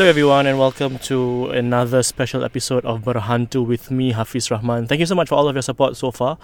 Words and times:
Hello 0.00 0.08
everyone 0.08 0.46
and 0.46 0.58
welcome 0.58 0.98
to 1.00 1.50
another 1.50 2.02
special 2.02 2.42
episode 2.42 2.86
of 2.86 3.02
Berhantu 3.02 3.66
with 3.66 3.90
me 3.90 4.12
Hafiz 4.12 4.50
Rahman. 4.50 4.86
Thank 4.86 5.00
you 5.00 5.04
so 5.04 5.14
much 5.14 5.28
for 5.28 5.34
all 5.34 5.46
of 5.46 5.54
your 5.54 5.60
support 5.60 5.94
so 5.94 6.10
far. 6.10 6.38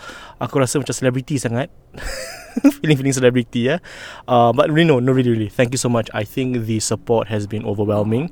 Aku 0.45 0.61
rasa 0.61 0.77
macam 0.77 0.93
celebrity 0.93 1.40
sangat. 1.40 1.72
Feeling-feeling 2.84 3.16
celebrity 3.16 3.72
ya. 3.72 3.80
Uh, 4.29 4.53
but 4.53 4.68
really 4.68 4.84
no, 4.84 5.00
no 5.00 5.08
really 5.08 5.32
really. 5.32 5.48
Thank 5.48 5.72
you 5.72 5.80
so 5.80 5.89
much. 5.89 6.12
I 6.12 6.21
think 6.21 6.68
the 6.68 6.84
support 6.84 7.32
has 7.32 7.48
been 7.48 7.64
overwhelming. 7.64 8.29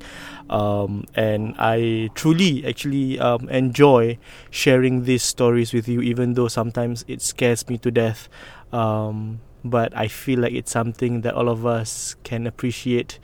Um, 0.53 1.09
and 1.17 1.57
I 1.57 2.13
truly 2.13 2.61
actually 2.61 3.17
um, 3.17 3.49
enjoy 3.49 4.21
sharing 4.53 5.09
these 5.09 5.25
stories 5.25 5.73
with 5.73 5.89
you 5.89 6.05
even 6.05 6.37
though 6.37 6.53
sometimes 6.53 7.01
it 7.09 7.25
scares 7.25 7.65
me 7.65 7.81
to 7.81 7.89
death. 7.89 8.29
Um, 8.69 9.41
but 9.65 9.89
I 9.97 10.05
feel 10.05 10.45
like 10.45 10.53
it's 10.53 10.69
something 10.69 11.25
that 11.25 11.33
all 11.33 11.49
of 11.49 11.65
us 11.65 12.13
can 12.21 12.45
appreciate 12.45 13.17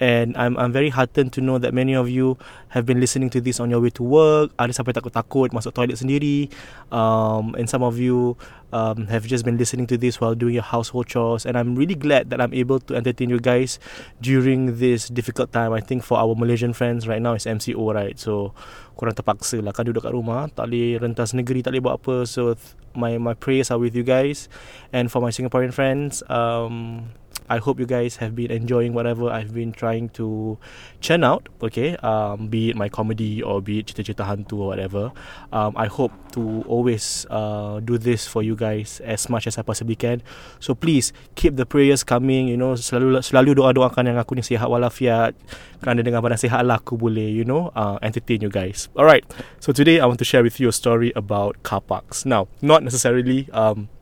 and 0.00 0.36
I'm 0.36 0.56
I'm 0.60 0.72
very 0.72 0.90
heartened 0.90 1.32
to 1.34 1.40
know 1.40 1.58
that 1.58 1.72
many 1.72 1.94
of 1.94 2.08
you 2.08 2.36
have 2.68 2.84
been 2.84 3.00
listening 3.00 3.30
to 3.30 3.40
this 3.40 3.60
on 3.60 3.70
your 3.70 3.80
way 3.80 3.90
to 3.96 4.02
work. 4.04 4.52
Ada 4.60 4.76
sampai 4.76 4.92
takut-takut 4.92 5.56
masuk 5.56 5.72
toilet 5.72 5.96
sendiri. 5.96 6.52
Um, 6.92 7.56
and 7.56 7.64
some 7.64 7.80
of 7.80 7.96
you 7.96 8.36
um, 8.76 9.08
have 9.08 9.24
just 9.24 9.44
been 9.44 9.56
listening 9.56 9.88
to 9.88 9.96
this 9.96 10.20
while 10.20 10.36
doing 10.36 10.54
your 10.60 10.66
household 10.66 11.08
chores. 11.08 11.48
And 11.48 11.56
I'm 11.56 11.72
really 11.72 11.96
glad 11.96 12.28
that 12.30 12.40
I'm 12.40 12.52
able 12.52 12.80
to 12.88 12.96
entertain 12.96 13.32
you 13.32 13.40
guys 13.40 13.80
during 14.20 14.76
this 14.76 15.08
difficult 15.08 15.52
time. 15.52 15.72
I 15.72 15.80
think 15.80 16.04
for 16.04 16.20
our 16.20 16.36
Malaysian 16.36 16.76
friends 16.76 17.08
right 17.08 17.22
now 17.22 17.32
it's 17.32 17.48
MCO 17.48 17.80
right. 17.94 18.18
So 18.20 18.52
korang 18.96 19.16
terpaksa 19.16 19.64
lah 19.64 19.72
kan 19.72 19.88
duduk 19.88 20.04
kat 20.04 20.12
rumah. 20.12 20.52
Tak 20.52 20.68
boleh 20.68 21.00
rentas 21.00 21.32
negeri, 21.32 21.64
tak 21.64 21.72
boleh 21.72 21.84
buat 21.88 21.96
apa. 22.04 22.16
So 22.28 22.56
my 22.92 23.16
my 23.16 23.32
prayers 23.32 23.72
are 23.72 23.80
with 23.80 23.96
you 23.96 24.04
guys. 24.04 24.52
And 24.92 25.08
for 25.08 25.24
my 25.24 25.32
Singaporean 25.32 25.72
friends, 25.72 26.20
um, 26.28 27.08
I 27.48 27.58
hope 27.58 27.78
you 27.78 27.86
guys 27.86 28.16
have 28.18 28.34
been 28.34 28.50
enjoying 28.50 28.92
whatever 28.92 29.30
I've 29.30 29.54
been 29.54 29.72
trying 29.72 30.10
to 30.18 30.58
churn 31.00 31.24
out. 31.24 31.48
Okay, 31.62 31.96
um, 32.02 32.48
be 32.48 32.70
it 32.70 32.76
my 32.76 32.88
comedy 32.88 33.42
or 33.42 33.62
be 33.62 33.80
it 33.80 33.86
cerita-cerita 33.86 34.26
hantu 34.26 34.62
or 34.62 34.74
whatever. 34.74 35.12
Um, 35.52 35.74
I 35.76 35.86
hope 35.86 36.12
to 36.34 36.64
always 36.66 37.26
uh, 37.30 37.80
do 37.80 37.98
this 37.98 38.26
for 38.26 38.42
you 38.42 38.56
guys 38.56 39.00
as 39.04 39.28
much 39.28 39.46
as 39.46 39.58
I 39.58 39.62
possibly 39.62 39.96
can. 39.96 40.22
So 40.58 40.74
please 40.74 41.12
keep 41.34 41.56
the 41.56 41.66
prayers 41.66 42.04
coming. 42.04 42.48
You 42.48 42.56
know, 42.56 42.74
selalu 42.74 43.22
selalu 43.22 43.62
doa 43.62 43.70
doakan 43.72 44.12
yang 44.12 44.18
aku 44.18 44.36
ni 44.36 44.42
sihat 44.42 44.66
walafiat. 44.68 45.34
Kerana 45.80 46.00
dengan 46.00 46.24
badan 46.24 46.40
sihat 46.40 46.64
lah 46.64 46.80
aku 46.80 46.96
boleh, 46.96 47.28
you 47.28 47.44
know, 47.44 47.68
uh, 47.76 48.00
entertain 48.00 48.40
you 48.40 48.48
guys. 48.48 48.88
Alright, 48.96 49.28
so 49.60 49.70
today 49.76 50.00
I 50.00 50.08
want 50.08 50.18
to 50.20 50.28
share 50.28 50.42
with 50.42 50.56
you 50.56 50.72
a 50.72 50.76
story 50.76 51.12
about 51.12 51.60
car 51.62 51.84
parks. 51.84 52.24
Now, 52.24 52.48
not 52.64 52.80
necessarily 52.80 53.46
um, 53.52 53.92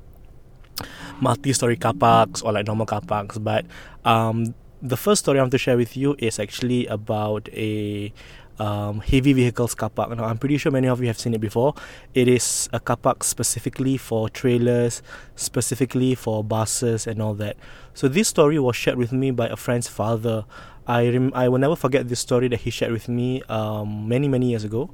multi-story 1.21 1.77
car 1.77 1.95
parks 1.95 2.43
or 2.43 2.53
like 2.53 2.67
normal 2.67 2.87
car 2.87 3.01
parks. 3.01 3.39
But 3.39 3.67
um, 4.05 4.55
the 4.83 4.97
first 4.97 5.21
story 5.21 5.39
I 5.39 5.43
want 5.43 5.53
to 5.53 5.59
share 5.59 5.77
with 5.77 5.97
you 5.97 6.15
is 6.19 6.39
actually 6.39 6.87
about 6.87 7.49
a 7.53 8.13
um, 8.59 9.01
heavy 9.01 9.33
vehicles 9.33 9.75
car 9.75 9.91
park. 9.91 10.11
Now, 10.11 10.25
I'm 10.25 10.39
pretty 10.39 10.59
sure 10.59 10.71
many 10.71 10.89
of 10.89 11.01
you 11.01 11.07
have 11.09 11.19
seen 11.19 11.35
it 11.35 11.41
before. 11.41 11.75
It 12.15 12.29
is 12.29 12.69
a 12.73 12.81
car 12.81 12.97
park 12.97 13.25
specifically 13.25 13.97
for 13.97 14.29
trailers, 14.29 15.03
specifically 15.37 16.15
for 16.15 16.45
buses 16.45 17.07
and 17.07 17.21
all 17.21 17.35
that. 17.35 17.57
So 17.95 18.09
this 18.09 18.29
story 18.29 18.59
was 18.59 18.77
shared 18.77 18.99
with 18.99 19.13
me 19.13 19.31
by 19.31 19.49
a 19.49 19.57
friend's 19.57 19.89
father. 19.89 20.45
I 20.87 21.09
rem- 21.09 21.33
I 21.35 21.49
will 21.49 21.59
never 21.59 21.77
forget 21.77 22.09
this 22.09 22.21
story 22.21 22.49
that 22.49 22.61
he 22.61 22.71
shared 22.71 22.93
with 22.93 23.09
me 23.09 23.43
um, 23.45 24.07
many 24.07 24.29
many 24.29 24.51
years 24.51 24.65
ago 24.65 24.91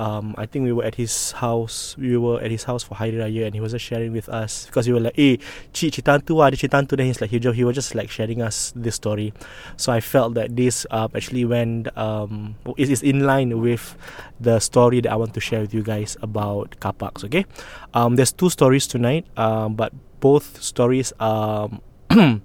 um, 0.00 0.34
I 0.38 0.46
think 0.46 0.64
we 0.64 0.72
were 0.72 0.84
at 0.84 0.94
his 0.94 1.32
house. 1.32 1.94
We 1.98 2.16
were 2.16 2.40
at 2.40 2.50
his 2.50 2.64
house 2.64 2.82
for 2.82 2.94
Hari 2.94 3.12
Raya, 3.12 3.44
and 3.44 3.54
he 3.54 3.60
was 3.60 3.72
just 3.72 3.84
sharing 3.84 4.12
with 4.12 4.30
us 4.30 4.64
because 4.64 4.88
we 4.88 4.94
were 4.96 5.04
like, 5.04 5.14
"Hey, 5.14 5.36
cik 5.76 5.92
cik 5.92 6.08
tantu 6.08 6.40
ada 6.40 6.56
cik 6.56 6.72
tantu." 6.72 6.96
Then 6.96 7.12
he's 7.12 7.20
like, 7.20 7.28
he, 7.28 7.36
he 7.36 7.64
was 7.68 7.76
just 7.76 7.92
like 7.94 8.08
sharing 8.08 8.40
us 8.40 8.72
this 8.72 8.96
story. 8.96 9.36
So 9.76 9.92
I 9.92 10.00
felt 10.00 10.32
that 10.40 10.56
this 10.56 10.88
uh, 10.88 11.12
actually 11.12 11.44
went 11.44 11.92
um, 12.00 12.56
is 12.80 12.88
is 12.88 13.04
in 13.04 13.28
line 13.28 13.60
with 13.60 13.92
the 14.40 14.56
story 14.56 15.04
that 15.04 15.12
I 15.12 15.20
want 15.20 15.36
to 15.36 15.40
share 15.44 15.60
with 15.60 15.76
you 15.76 15.84
guys 15.84 16.16
about 16.24 16.80
car 16.80 16.96
parks. 16.96 17.20
Okay, 17.28 17.44
um, 17.92 18.16
there's 18.16 18.32
two 18.32 18.48
stories 18.48 18.88
tonight, 18.88 19.28
um, 19.36 19.76
but 19.76 19.92
both 20.24 20.64
stories 20.64 21.12
um, 21.20 21.84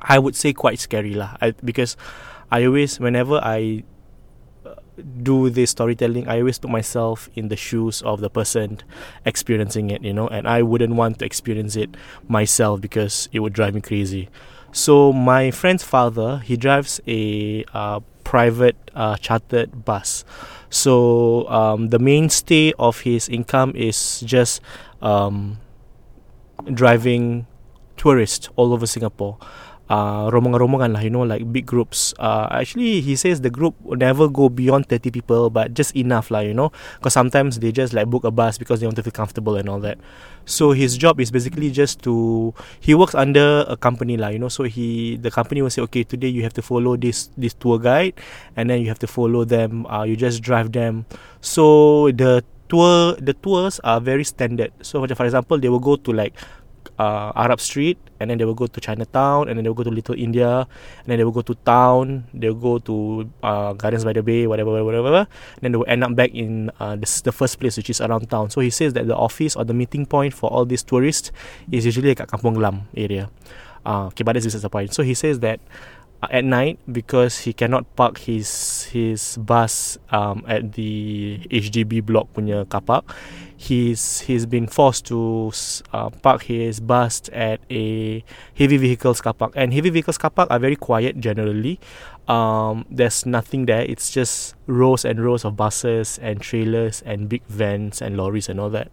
I 0.00 0.16
would 0.16 0.32
say 0.32 0.56
quite 0.56 0.80
scary 0.80 1.12
lah. 1.12 1.36
I, 1.44 1.52
because 1.60 2.00
I 2.48 2.64
always 2.64 2.96
whenever 2.96 3.36
I 3.36 3.84
do 5.22 5.50
this 5.50 5.70
storytelling, 5.70 6.28
I 6.28 6.40
always 6.40 6.58
put 6.58 6.70
myself 6.70 7.28
in 7.34 7.48
the 7.48 7.56
shoes 7.56 8.02
of 8.02 8.20
the 8.20 8.30
person 8.30 8.78
experiencing 9.24 9.90
it, 9.90 10.02
you 10.02 10.12
know, 10.12 10.28
and 10.28 10.46
I 10.46 10.62
wouldn't 10.62 10.94
want 10.94 11.18
to 11.18 11.24
experience 11.24 11.76
it 11.76 11.96
myself 12.28 12.80
because 12.80 13.28
it 13.32 13.40
would 13.40 13.52
drive 13.52 13.74
me 13.74 13.80
crazy. 13.80 14.28
So 14.72 15.12
my 15.12 15.50
friend's 15.50 15.84
father, 15.84 16.38
he 16.38 16.56
drives 16.56 17.00
a 17.06 17.64
uh, 17.72 18.00
private 18.24 18.76
uh, 18.94 19.16
chartered 19.16 19.84
bus. 19.84 20.24
So 20.70 21.48
um, 21.48 21.90
the 21.90 21.98
mainstay 21.98 22.72
of 22.78 23.00
his 23.00 23.28
income 23.28 23.72
is 23.76 24.20
just 24.20 24.60
um, 25.00 25.58
driving 26.72 27.46
tourists 27.96 28.48
all 28.56 28.72
over 28.72 28.86
Singapore 28.86 29.38
uh, 29.90 30.30
rombongan-rombongan 30.32 30.96
lah 30.96 31.02
you 31.04 31.12
know 31.12 31.22
like 31.22 31.44
big 31.52 31.66
groups. 31.66 32.14
Uh, 32.18 32.48
actually 32.50 33.00
he 33.00 33.16
says 33.16 33.40
the 33.40 33.50
group 33.50 33.74
never 33.84 34.28
go 34.28 34.48
beyond 34.48 34.88
30 34.88 35.10
people 35.10 35.50
but 35.50 35.74
just 35.74 35.94
enough 35.96 36.30
lah 36.30 36.40
you 36.40 36.54
know 36.54 36.72
because 36.96 37.12
sometimes 37.12 37.60
they 37.60 37.72
just 37.72 37.92
like 37.92 38.08
book 38.08 38.24
a 38.24 38.30
bus 38.30 38.56
because 38.56 38.80
they 38.80 38.86
want 38.86 38.96
to 38.96 39.02
feel 39.02 39.12
comfortable 39.12 39.56
and 39.56 39.68
all 39.68 39.80
that. 39.80 39.98
So 40.44 40.72
his 40.72 40.96
job 40.96 41.20
is 41.20 41.30
basically 41.30 41.70
just 41.70 42.02
to 42.04 42.52
he 42.80 42.94
works 42.94 43.14
under 43.14 43.64
a 43.68 43.76
company 43.76 44.16
lah 44.16 44.28
you 44.28 44.38
know 44.38 44.52
so 44.52 44.64
he 44.64 45.16
the 45.16 45.30
company 45.30 45.60
will 45.62 45.72
say 45.72 45.82
okay 45.88 46.04
today 46.04 46.28
you 46.28 46.42
have 46.44 46.52
to 46.54 46.62
follow 46.62 46.96
this 46.96 47.32
this 47.36 47.54
tour 47.54 47.78
guide 47.78 48.16
and 48.56 48.68
then 48.68 48.80
you 48.80 48.88
have 48.88 49.00
to 49.00 49.08
follow 49.08 49.44
them 49.44 49.86
uh, 49.86 50.04
you 50.04 50.16
just 50.16 50.42
drive 50.42 50.72
them. 50.72 51.04
So 51.40 52.10
the 52.12 52.44
tour 52.68 53.16
the 53.20 53.36
tours 53.36 53.80
are 53.84 54.00
very 54.00 54.24
standard. 54.24 54.72
So 54.80 55.04
for 55.04 55.24
example 55.24 55.58
they 55.60 55.68
will 55.68 55.82
go 55.84 55.96
to 55.96 56.12
like 56.12 56.36
uh, 56.98 57.32
Arab 57.34 57.60
Street, 57.60 57.98
and 58.24 58.32
then 58.32 58.40
they 58.40 58.48
will 58.48 58.56
go 58.56 58.64
to 58.64 58.80
Chinatown, 58.80 59.52
and 59.52 59.60
then 59.60 59.62
they 59.62 59.68
will 59.68 59.76
go 59.76 59.84
to 59.84 59.92
Little 59.92 60.16
India, 60.16 60.64
and 60.64 61.06
then 61.06 61.20
they 61.20 61.24
will 61.28 61.36
go 61.36 61.44
to 61.44 61.52
town. 61.68 62.24
They 62.32 62.48
will 62.48 62.56
go 62.56 62.80
to 62.80 63.28
uh, 63.44 63.76
Gardens 63.76 64.08
by 64.08 64.16
the 64.16 64.24
Bay, 64.24 64.48
whatever, 64.48 64.72
whatever, 64.72 65.04
whatever. 65.04 65.28
And 65.28 65.60
then 65.60 65.72
they 65.72 65.78
will 65.78 65.92
end 65.92 66.00
up 66.00 66.16
back 66.16 66.32
in 66.32 66.72
uh, 66.80 66.96
this, 66.96 67.20
the 67.20 67.32
first 67.32 67.60
place, 67.60 67.76
which 67.76 67.92
is 67.92 68.00
around 68.00 68.32
town. 68.32 68.48
So 68.48 68.64
he 68.64 68.72
says 68.72 68.96
that 68.96 69.06
the 69.06 69.16
office 69.16 69.54
or 69.54 69.68
the 69.68 69.76
meeting 69.76 70.08
point 70.08 70.32
for 70.32 70.48
all 70.48 70.64
these 70.64 70.82
tourists 70.82 71.30
is 71.70 71.84
usually 71.84 72.16
at 72.16 72.24
Kampung 72.24 72.56
Glam 72.56 72.88
area. 72.96 73.28
Uh, 73.84 74.06
okay, 74.06 74.24
but 74.24 74.32
this 74.32 74.48
is 74.48 74.62
the 74.62 74.70
point. 74.70 74.94
So 74.94 75.02
he 75.04 75.12
says 75.12 75.40
that 75.40 75.60
at 76.30 76.44
night 76.44 76.78
because 76.90 77.44
he 77.44 77.52
cannot 77.52 77.84
park 77.96 78.18
his 78.18 78.84
his 78.92 79.36
bus 79.36 79.98
um, 80.10 80.44
at 80.48 80.72
the 80.72 81.40
HDB 81.50 82.04
block 82.04 82.32
punya 82.32 82.68
car 82.68 82.80
park 82.80 83.04
he's 83.64 84.20
he's 84.28 84.46
been 84.46 84.66
forced 84.66 85.06
to 85.06 85.52
uh, 85.92 86.10
park 86.10 86.44
his 86.44 86.80
bus 86.80 87.22
at 87.32 87.60
a 87.70 88.22
heavy 88.52 88.76
vehicles 88.76 89.20
car 89.20 89.32
park 89.32 89.52
and 89.56 89.72
heavy 89.72 89.90
vehicles 89.90 90.18
car 90.18 90.30
park 90.30 90.50
are 90.50 90.58
very 90.58 90.76
quiet 90.76 91.18
generally. 91.20 91.80
Um, 92.28 92.86
there's 92.88 93.26
nothing 93.26 93.66
there. 93.66 93.82
It's 93.82 94.10
just 94.10 94.54
rows 94.66 95.04
and 95.04 95.20
rows 95.20 95.44
of 95.44 95.56
buses 95.56 96.18
and 96.22 96.40
trailers 96.40 97.02
and 97.04 97.28
big 97.28 97.44
vans 97.48 98.00
and 98.00 98.16
lorries 98.16 98.48
and 98.48 98.60
all 98.60 98.70
that. 98.70 98.88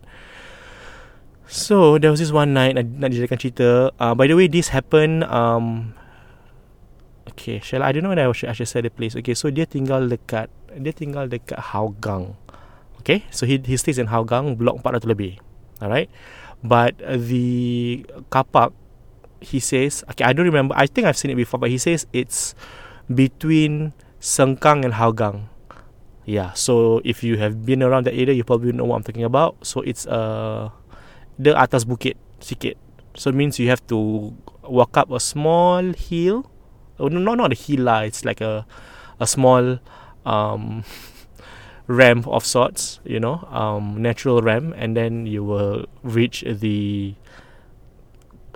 So 1.47 1.97
there 1.97 2.11
was 2.11 2.19
this 2.19 2.31
one 2.31 2.53
night 2.55 2.75
nak 2.75 3.11
dijadikan 3.11 3.39
cerita. 3.39 3.91
Uh, 3.99 4.15
by 4.15 4.27
the 4.27 4.35
way 4.35 4.47
this 4.47 4.71
happened 4.71 5.27
um, 5.27 5.95
okay 7.41 7.57
shall 7.66 7.81
I, 7.81 7.90
I 7.90 7.91
don't 7.97 8.06
know 8.06 8.13
whether 8.13 8.29
I 8.29 8.31
should, 8.38 8.50
I 8.50 8.53
should 8.53 8.69
say 8.69 8.85
the 8.85 8.94
place 8.94 9.18
okay 9.18 9.34
so 9.34 9.50
dia 9.50 9.66
tinggal 9.66 10.06
dekat 10.06 10.53
dia 10.78 10.94
tinggal 10.94 11.25
dekat 11.25 11.57
Hougang 11.74 12.38
Okay, 13.02 13.25
so 13.34 13.50
he 13.50 13.57
he 13.66 13.81
stays 13.81 13.97
in 13.97 14.13
Hougang, 14.13 14.53
block 14.53 14.78
400 14.85 15.09
lebih. 15.09 15.41
Alright, 15.82 16.14
but 16.61 16.93
the 17.02 18.05
car 18.29 18.46
park, 18.46 18.78
he 19.41 19.58
says, 19.58 20.05
okay, 20.05 20.22
I 20.22 20.38
don't 20.38 20.46
remember. 20.46 20.78
I 20.78 20.85
think 20.85 21.09
I've 21.09 21.17
seen 21.17 21.34
it 21.34 21.40
before, 21.41 21.58
but 21.58 21.73
he 21.73 21.82
says 21.82 22.05
it's 22.14 22.53
between 23.09 23.97
Sengkang 24.22 24.85
and 24.85 25.02
Hougang. 25.02 25.49
Yeah, 26.29 26.53
so 26.53 27.02
if 27.02 27.26
you 27.26 27.41
have 27.41 27.66
been 27.66 27.82
around 27.82 28.05
that 28.05 28.14
area, 28.14 28.37
you 28.37 28.46
probably 28.46 28.70
know 28.70 28.85
what 28.85 29.02
I'm 29.02 29.05
talking 29.09 29.26
about. 29.26 29.58
So 29.66 29.82
it's 29.82 30.05
uh, 30.05 30.70
the 31.41 31.58
atas 31.58 31.90
bukit 31.90 32.22
sikit. 32.37 32.78
So 33.17 33.34
it 33.34 33.35
means 33.35 33.58
you 33.58 33.73
have 33.73 33.82
to 33.90 34.29
walk 34.61 34.94
up 34.94 35.09
a 35.09 35.17
small 35.17 35.82
hill. 35.97 36.46
Oh, 37.01 37.09
no, 37.09 37.33
not 37.33 37.51
a 37.51 37.57
hill 37.57 37.89
lah. 37.89 38.05
It's 38.05 38.21
like 38.21 38.41
a 38.45 38.65
a 39.17 39.25
small 39.25 39.81
um 40.25 40.85
ramp 41.87 42.27
of 42.27 42.45
sorts, 42.45 42.99
you 43.03 43.19
know, 43.19 43.43
um, 43.51 44.01
natural 44.01 44.41
ramp, 44.41 44.73
and 44.77 44.95
then 44.95 45.25
you 45.25 45.43
will 45.43 45.85
reach 46.03 46.43
the 46.47 47.13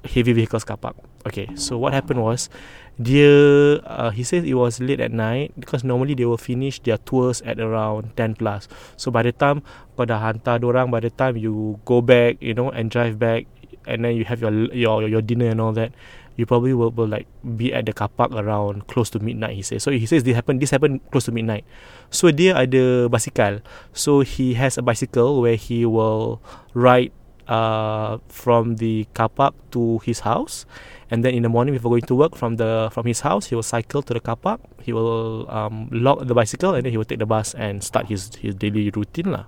heavy 0.06 0.34
vehicles 0.34 0.64
car 0.64 0.78
park. 0.78 0.96
Okay, 1.26 1.50
so 1.58 1.78
what 1.78 1.94
happened 1.94 2.22
was, 2.22 2.54
dia, 3.02 3.82
uh, 3.82 4.14
he 4.14 4.22
says 4.22 4.46
it 4.46 4.54
was 4.54 4.80
late 4.80 5.02
at 5.02 5.12
night 5.12 5.52
because 5.58 5.84
normally 5.84 6.14
they 6.14 6.26
will 6.26 6.38
finish 6.38 6.78
their 6.86 7.02
tours 7.02 7.42
at 7.42 7.60
around 7.60 8.14
10 8.16 8.36
plus. 8.38 8.70
So 8.96 9.10
by 9.10 9.26
the 9.26 9.34
time 9.34 9.66
kau 9.98 10.06
dah 10.06 10.22
hantar 10.22 10.62
orang, 10.62 10.94
by 10.94 11.02
the 11.02 11.10
time 11.10 11.36
you 11.36 11.82
go 11.84 12.00
back, 12.06 12.38
you 12.40 12.54
know, 12.54 12.70
and 12.70 12.94
drive 12.94 13.18
back, 13.18 13.50
and 13.90 14.06
then 14.06 14.14
you 14.14 14.26
have 14.26 14.38
your 14.38 14.54
your 14.70 15.10
your 15.10 15.22
dinner 15.26 15.50
and 15.50 15.58
all 15.58 15.74
that, 15.74 15.98
you 16.36 16.46
probably 16.46 16.74
will, 16.74 16.92
will 16.92 17.08
like 17.08 17.28
be 17.56 17.74
at 17.74 17.86
the 17.86 17.94
car 17.94 18.10
park 18.10 18.32
around 18.32 18.88
close 18.88 19.10
to 19.12 19.20
midnight 19.20 19.56
he 19.56 19.62
says. 19.62 19.84
So 19.84 19.92
he 19.92 20.06
says 20.06 20.24
this 20.24 20.36
happened 20.36 20.62
this 20.62 20.72
happened 20.72 21.00
close 21.12 21.26
to 21.26 21.32
midnight. 21.32 21.64
So 22.12 22.32
dia 22.32 22.56
ada 22.56 23.08
basikal. 23.08 23.64
So 23.96 24.22
he 24.22 24.56
has 24.56 24.78
a 24.78 24.84
bicycle 24.84 25.42
where 25.42 25.56
he 25.56 25.86
will 25.86 26.44
ride 26.76 27.12
uh, 27.48 28.18
from 28.28 28.78
the 28.78 29.08
car 29.14 29.30
park 29.30 29.56
to 29.72 30.00
his 30.04 30.28
house. 30.28 30.66
And 31.10 31.24
then 31.24 31.34
in 31.34 31.44
the 31.44 31.50
morning 31.50 31.74
before 31.74 31.92
going 31.92 32.10
to 32.10 32.16
work 32.16 32.36
from 32.36 32.58
the 32.58 32.90
from 32.92 33.06
his 33.06 33.22
house 33.22 33.48
he 33.48 33.56
will 33.56 33.64
cycle 33.64 34.02
to 34.02 34.12
the 34.14 34.20
car 34.20 34.36
park 34.36 34.60
he 34.82 34.92
will 34.92 35.46
um, 35.54 35.88
lock 35.94 36.26
the 36.26 36.34
bicycle 36.34 36.74
and 36.74 36.84
then 36.84 36.92
he 36.92 36.98
will 36.98 37.06
take 37.06 37.22
the 37.22 37.30
bus 37.30 37.54
and 37.54 37.84
start 37.84 38.10
his 38.10 38.34
his 38.42 38.58
daily 38.58 38.90
routine 38.90 39.32
lah. 39.32 39.46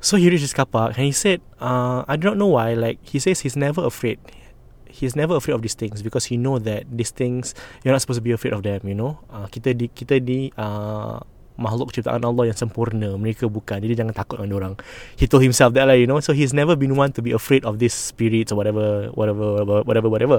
So 0.00 0.16
he 0.16 0.30
reached 0.32 0.48
his 0.48 0.56
car 0.56 0.64
park 0.64 0.96
and 0.96 1.04
he 1.04 1.12
said 1.12 1.44
uh, 1.60 2.08
I 2.08 2.16
do 2.16 2.32
not 2.32 2.40
know 2.40 2.56
why 2.56 2.72
like 2.72 2.98
he 3.04 3.20
says 3.20 3.44
he's 3.44 3.60
never 3.60 3.84
afraid 3.84 4.18
he's 4.88 5.14
never 5.14 5.36
afraid 5.36 5.54
of 5.54 5.62
these 5.62 5.74
things 5.74 6.02
because 6.02 6.26
he 6.26 6.36
know 6.36 6.58
that 6.58 6.86
these 6.90 7.10
things 7.10 7.54
you're 7.82 7.92
not 7.92 8.00
supposed 8.00 8.18
to 8.18 8.24
be 8.24 8.32
afraid 8.32 8.52
of 8.52 8.62
them 8.62 8.80
you 8.84 8.94
know? 8.94 9.18
Uh, 9.30 9.46
kita 9.46 9.76
di 9.76 9.90
kita 9.90 10.22
di 10.22 10.50
uh, 10.56 11.20
makhluk 11.56 11.92
ciptaan 11.92 12.20
Allah 12.22 12.52
yang 12.52 12.58
sempurna. 12.58 13.16
Mereka 13.16 13.48
bukan. 13.48 13.80
Jadi 13.80 13.96
jangan 13.96 14.12
takut 14.12 14.36
dengan 14.40 14.52
orang. 14.60 14.72
He 15.16 15.24
told 15.24 15.42
himself 15.42 15.72
that 15.74 15.88
lah 15.88 15.96
you 15.96 16.04
know? 16.04 16.20
So 16.20 16.36
he's 16.36 16.52
never 16.52 16.76
been 16.76 16.94
one 16.94 17.12
to 17.16 17.20
be 17.24 17.32
afraid 17.32 17.64
of 17.64 17.80
these 17.80 17.96
spirits 17.96 18.52
or 18.52 18.56
whatever 18.60 19.10
whatever 19.16 19.64
whatever 19.64 20.08
whatever. 20.08 20.38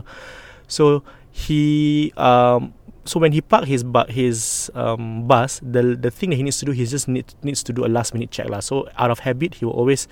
So 0.69 1.01
he 1.33 2.13
um 2.15 2.73
so 3.07 3.19
when 3.23 3.31
he 3.31 3.41
park 3.41 3.65
his 3.65 3.81
bu- 3.81 4.09
his 4.11 4.69
um 4.75 5.25
bus 5.25 5.63
the 5.63 5.95
the 5.95 6.11
thing 6.11 6.31
that 6.31 6.38
he 6.38 6.44
needs 6.44 6.59
to 6.59 6.65
do 6.67 6.75
he 6.75 6.85
just 6.85 7.07
need, 7.07 7.25
needs 7.41 7.63
to 7.63 7.71
do 7.73 7.88
a 7.88 7.89
last 7.89 8.13
minute 8.13 8.29
check 8.29 8.47
lah. 8.49 8.61
So 8.61 8.85
out 8.99 9.09
of 9.09 9.25
habit 9.25 9.59
he 9.59 9.65
will 9.65 9.77
always 9.77 10.05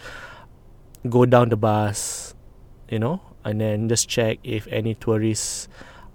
go 1.06 1.26
down 1.30 1.54
the 1.54 1.60
bus 1.60 2.34
you 2.90 2.98
know 2.98 3.22
and 3.46 3.62
then 3.62 3.88
just 3.88 4.10
check 4.10 4.40
if 4.44 4.68
any 4.68 4.96
tourists 4.96 5.70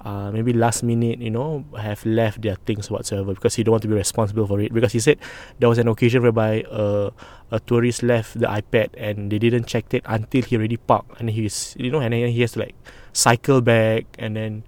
uh, 0.05 0.31
maybe 0.33 0.53
last 0.53 0.83
minute, 0.83 1.21
you 1.21 1.31
know, 1.31 1.65
have 1.79 2.05
left 2.07 2.43
their 2.43 2.57
things 2.65 2.91
whatsoever 2.91 3.35
because 3.35 3.55
he 3.55 3.63
don't 3.63 3.73
want 3.73 3.83
to 3.83 3.89
be 3.89 3.95
responsible 3.95 4.47
for 4.47 4.61
it. 4.61 4.73
Because 4.73 4.93
he 4.93 5.01
said 5.01 5.19
there 5.59 5.69
was 5.69 5.79
an 5.79 5.89
occasion 5.89 6.23
whereby 6.23 6.63
uh, 6.63 7.11
a 7.51 7.61
tourist 7.61 8.03
left 8.03 8.39
the 8.39 8.47
iPad 8.47 8.89
and 8.97 9.31
they 9.31 9.39
didn't 9.39 9.67
check 9.67 9.93
it 9.93 10.03
until 10.07 10.43
he 10.43 10.57
already 10.57 10.79
parked, 10.79 11.21
and 11.21 11.31
he's 11.31 11.77
you 11.79 11.91
know, 11.91 12.01
and 12.01 12.15
then 12.15 12.29
he 12.29 12.41
has 12.41 12.53
to 12.53 12.61
like 12.61 12.75
cycle 13.13 13.61
back 13.61 14.07
and 14.19 14.37
then. 14.37 14.65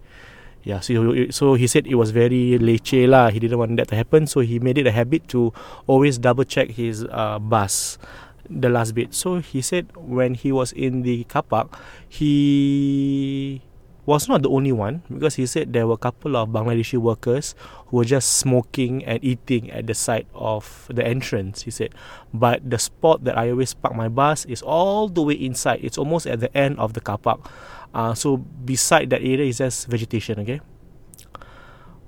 Yeah, 0.64 0.78
so 0.78 1.26
so 1.30 1.54
he 1.54 1.66
said 1.66 1.88
it 1.88 1.96
was 1.96 2.12
very 2.14 2.54
leceh 2.54 3.08
lah. 3.10 3.34
He 3.34 3.40
didn't 3.42 3.58
want 3.58 3.74
that 3.82 3.88
to 3.88 3.96
happen, 3.96 4.28
so 4.28 4.46
he 4.46 4.60
made 4.60 4.78
it 4.78 4.86
a 4.86 4.92
habit 4.92 5.26
to 5.34 5.52
always 5.88 6.18
double 6.18 6.44
check 6.44 6.70
his 6.70 7.02
uh, 7.10 7.40
bus, 7.40 7.98
the 8.48 8.68
last 8.68 8.94
bit. 8.94 9.14
So 9.14 9.40
he 9.40 9.62
said 9.62 9.94
when 9.96 10.34
he 10.34 10.52
was 10.52 10.72
in 10.72 11.02
the 11.02 11.24
car 11.24 11.42
park, 11.42 11.76
he 12.08 13.62
was 14.04 14.28
not 14.28 14.42
the 14.42 14.50
only 14.50 14.72
one 14.72 15.02
because 15.12 15.36
he 15.36 15.46
said 15.46 15.72
there 15.72 15.86
were 15.86 15.94
a 15.94 15.98
couple 15.98 16.36
of 16.36 16.48
Bangladeshi 16.48 16.98
workers 16.98 17.54
who 17.86 17.98
were 17.98 18.04
just 18.04 18.36
smoking 18.36 19.04
and 19.04 19.22
eating 19.22 19.70
at 19.70 19.86
the 19.86 19.94
side 19.94 20.26
of 20.34 20.90
the 20.92 21.06
entrance. 21.06 21.62
He 21.62 21.70
said, 21.70 21.94
but 22.34 22.68
the 22.68 22.78
spot 22.78 23.24
that 23.24 23.38
I 23.38 23.50
always 23.50 23.74
park 23.74 23.94
my 23.94 24.08
bus 24.08 24.44
is 24.46 24.62
all 24.62 25.08
the 25.08 25.22
way 25.22 25.34
inside. 25.34 25.80
It's 25.82 25.98
almost 25.98 26.26
at 26.26 26.40
the 26.40 26.54
end 26.56 26.78
of 26.78 26.94
the 26.94 27.00
car 27.00 27.18
park. 27.18 27.48
Uh, 27.94 28.14
so 28.14 28.38
beside 28.38 29.10
that 29.10 29.20
area 29.20 29.46
is 29.46 29.58
just 29.58 29.86
vegetation. 29.86 30.40
Okay. 30.40 30.60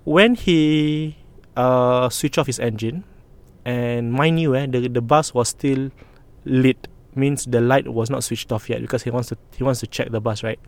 When 0.02 0.34
he 0.34 1.16
uh, 1.56 2.08
switched 2.08 2.38
off 2.38 2.46
his 2.46 2.58
engine, 2.58 3.04
and 3.64 4.12
mind 4.12 4.40
you, 4.40 4.54
eh, 4.54 4.66
the 4.66 4.88
the 4.88 5.00
bus 5.00 5.32
was 5.32 5.48
still 5.48 5.90
lit. 6.44 6.88
Means 7.14 7.46
the 7.46 7.60
light 7.60 7.86
was 7.86 8.10
not 8.10 8.24
switched 8.24 8.50
off 8.50 8.68
yet 8.68 8.82
because 8.82 9.04
he 9.04 9.10
wants 9.10 9.28
to 9.28 9.38
he 9.56 9.62
wants 9.62 9.78
to 9.78 9.86
check 9.86 10.10
the 10.10 10.20
bus, 10.20 10.42
right? 10.42 10.58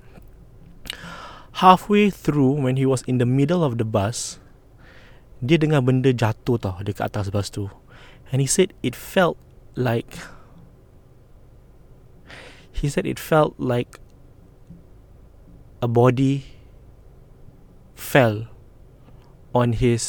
halfway 1.57 2.11
through 2.11 2.51
when 2.51 2.77
he 2.77 2.85
was 2.85 3.03
in 3.07 3.17
the 3.17 3.25
middle 3.25 3.65
of 3.65 3.79
the 3.81 3.85
bus 3.85 4.37
dia 5.41 5.57
dengar 5.57 5.81
benda 5.81 6.13
jatuh 6.13 6.61
tau 6.61 6.77
dekat 6.85 7.09
atas 7.09 7.33
bus 7.33 7.49
tu 7.49 7.73
and 8.29 8.45
he 8.45 8.49
said 8.49 8.77
it 8.85 8.93
felt 8.93 9.41
like 9.73 10.21
he 12.73 12.93
said 12.93 13.09
it 13.09 13.17
felt 13.17 13.57
like 13.57 13.97
a 15.81 15.89
body 15.89 16.45
fell 17.97 18.53
on 19.57 19.73
his 19.73 20.05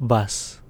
bus 0.00 0.64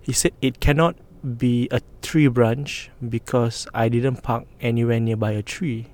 he 0.00 0.12
said 0.16 0.32
it 0.40 0.56
cannot 0.56 0.96
be 1.22 1.68
a 1.70 1.80
tree 2.02 2.28
branch 2.28 2.90
because 2.98 3.66
I 3.74 3.88
didn't 3.88 4.22
park 4.22 4.46
anywhere 4.60 5.00
nearby 5.00 5.32
a 5.32 5.42
tree. 5.42 5.88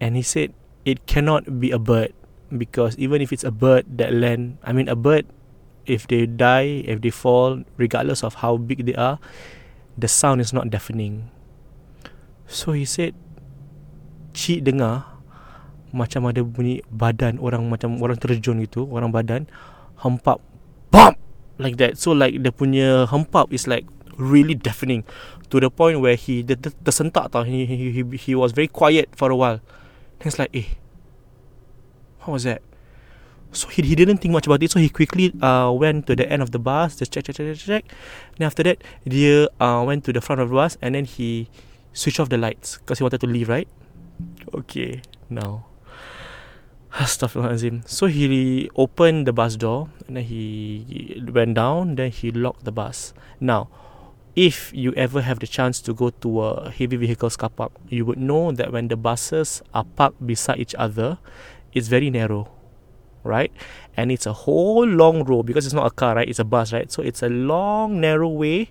And 0.00 0.16
he 0.16 0.22
said 0.22 0.54
it 0.84 1.04
cannot 1.06 1.60
be 1.60 1.70
a 1.70 1.78
bird 1.78 2.14
because 2.48 2.96
even 2.96 3.20
if 3.20 3.32
it's 3.32 3.44
a 3.44 3.52
bird 3.52 3.84
that 4.00 4.14
land 4.14 4.58
I 4.64 4.72
mean 4.72 4.88
a 4.88 4.96
bird 4.96 5.26
if 5.84 6.08
they 6.08 6.24
die 6.24 6.82
if 6.88 7.04
they 7.04 7.12
fall 7.12 7.62
regardless 7.76 8.24
of 8.24 8.40
how 8.40 8.56
big 8.56 8.86
they 8.86 8.96
are 8.96 9.20
the 9.98 10.08
sound 10.08 10.40
is 10.40 10.52
not 10.52 10.72
deafening. 10.72 11.28
So 12.48 12.72
he 12.72 12.88
said 12.88 13.12
cik 14.32 14.64
dengar 14.64 15.04
macam 15.92 16.30
ada 16.30 16.40
bunyi 16.40 16.80
badan 16.88 17.36
orang 17.42 17.66
macam 17.68 17.98
orang 18.00 18.16
terjun 18.16 18.62
gitu 18.62 18.86
orang 18.88 19.10
badan 19.10 19.50
hempap 20.00 20.40
bump 20.88 21.19
like 21.60 21.76
that 21.76 22.00
so 22.00 22.12
like 22.16 22.40
the 22.42 22.50
punya 22.50 23.06
hempap 23.06 23.52
is 23.52 23.68
like 23.68 23.84
really 24.16 24.56
deafening 24.56 25.04
to 25.48 25.60
the 25.60 25.68
point 25.68 26.00
where 26.00 26.16
he 26.16 26.42
tersentak 26.84 27.32
tau 27.32 27.42
he, 27.44 27.64
he, 27.64 27.90
he, 27.90 28.02
he 28.16 28.32
was 28.34 28.52
very 28.52 28.68
quiet 28.68 29.08
for 29.12 29.28
a 29.30 29.36
while 29.36 29.60
Then 30.20 30.28
it's 30.28 30.38
like, 30.38 30.50
eh, 30.52 30.76
what 32.20 32.34
was 32.34 32.44
that? 32.44 32.60
So 33.52 33.68
he, 33.68 33.82
he 33.82 33.94
didn't 33.94 34.18
think 34.18 34.32
much 34.32 34.46
about 34.46 34.62
it. 34.62 34.70
So 34.70 34.78
he 34.78 34.90
quickly 34.90 35.32
uh, 35.40 35.72
went 35.72 36.06
to 36.08 36.14
the 36.14 36.30
end 36.30 36.42
of 36.42 36.50
the 36.50 36.58
bus, 36.58 36.96
just 36.96 37.10
check, 37.10 37.24
check, 37.24 37.36
check, 37.36 37.56
check, 37.56 37.66
check. 37.66 37.84
Then 38.36 38.46
after 38.46 38.62
that, 38.62 38.84
dia 39.08 39.48
uh, 39.58 39.82
went 39.86 40.04
to 40.04 40.12
the 40.12 40.20
front 40.20 40.42
of 40.42 40.50
the 40.50 40.54
bus 40.54 40.76
and 40.82 40.94
then 40.94 41.06
he 41.06 41.48
switched 41.94 42.20
off 42.20 42.28
the 42.28 42.36
lights 42.36 42.76
because 42.78 42.98
he 42.98 43.04
wanted 43.04 43.22
to 43.22 43.26
leave, 43.26 43.48
right? 43.48 43.66
Okay, 44.54 45.00
now. 45.30 45.69
Astaghfirullahaladzim. 46.92 47.88
So 47.88 48.06
he 48.06 48.70
opened 48.74 49.26
the 49.26 49.32
bus 49.32 49.56
door 49.56 49.90
and 50.06 50.16
then 50.16 50.24
he 50.24 51.22
went 51.32 51.54
down, 51.54 51.94
then 51.94 52.10
he 52.10 52.30
locked 52.30 52.64
the 52.64 52.72
bus. 52.72 53.14
Now, 53.38 53.68
if 54.36 54.72
you 54.74 54.92
ever 54.94 55.22
have 55.22 55.40
the 55.40 55.46
chance 55.46 55.80
to 55.82 55.94
go 55.94 56.10
to 56.10 56.42
a 56.42 56.70
heavy 56.70 56.96
vehicles 56.96 57.36
car 57.36 57.50
park, 57.50 57.72
you 57.88 58.04
would 58.04 58.18
know 58.18 58.52
that 58.52 58.72
when 58.72 58.88
the 58.88 58.96
buses 58.96 59.62
are 59.74 59.84
parked 59.84 60.24
beside 60.26 60.58
each 60.58 60.74
other, 60.74 61.18
it's 61.72 61.88
very 61.88 62.10
narrow, 62.10 62.50
right? 63.22 63.52
And 63.96 64.10
it's 64.10 64.26
a 64.26 64.32
whole 64.32 64.86
long 64.86 65.24
row 65.24 65.42
because 65.42 65.66
it's 65.66 65.74
not 65.74 65.86
a 65.86 65.90
car, 65.90 66.16
right? 66.16 66.28
It's 66.28 66.38
a 66.38 66.44
bus, 66.44 66.72
right? 66.72 66.90
So 66.90 67.02
it's 67.02 67.22
a 67.22 67.28
long, 67.28 68.00
narrow 68.00 68.28
way 68.28 68.70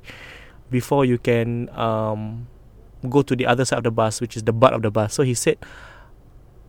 before 0.72 1.06
you 1.06 1.18
can 1.18 1.70
um, 1.78 2.48
go 3.10 3.22
to 3.22 3.36
the 3.36 3.46
other 3.46 3.66
side 3.66 3.78
of 3.78 3.84
the 3.84 3.92
bus, 3.92 4.22
which 4.22 4.36
is 4.36 4.44
the 4.44 4.54
butt 4.54 4.74
of 4.74 4.82
the 4.82 4.92
bus. 4.92 5.14
So 5.14 5.24
he 5.24 5.34
said, 5.34 5.58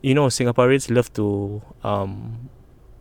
you 0.03 0.15
know, 0.15 0.27
Singaporeans 0.27 0.91
love 0.95 1.13
to 1.15 1.61
um, 1.85 2.49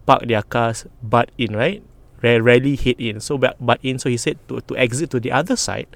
park 0.05 0.27
their 0.27 0.43
cars 0.43 0.85
butt 1.01 1.31
in, 1.37 1.55
right? 1.55 1.83
rarely 2.21 2.75
hit 2.75 2.99
in. 2.99 3.19
So 3.19 3.37
but, 3.37 3.55
but 3.59 3.79
in 3.83 3.99
so 3.99 4.09
he 4.09 4.17
said 4.17 4.37
to 4.47 4.61
to 4.67 4.77
exit 4.77 5.09
to 5.11 5.19
the 5.19 5.31
other 5.31 5.55
side 5.55 5.87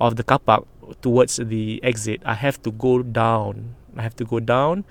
of 0.00 0.16
the 0.16 0.24
car 0.24 0.38
park 0.38 0.64
towards 1.00 1.36
the 1.36 1.80
exit, 1.82 2.20
I 2.24 2.34
have 2.34 2.60
to 2.62 2.70
go 2.70 3.02
down. 3.02 3.76
I 3.96 4.02
have 4.02 4.14
to 4.22 4.24
go 4.24 4.38
down 4.38 4.84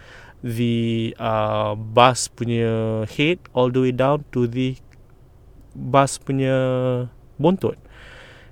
the 0.44 1.16
uh, 1.20 1.76
bus 1.76 2.28
punya 2.28 3.08
head 3.08 3.40
all 3.54 3.72
the 3.72 3.80
way 3.80 3.94
down 3.96 4.26
to 4.32 4.48
the 4.48 4.76
bus 5.76 6.20
punya 6.20 7.08
bontot. 7.40 7.80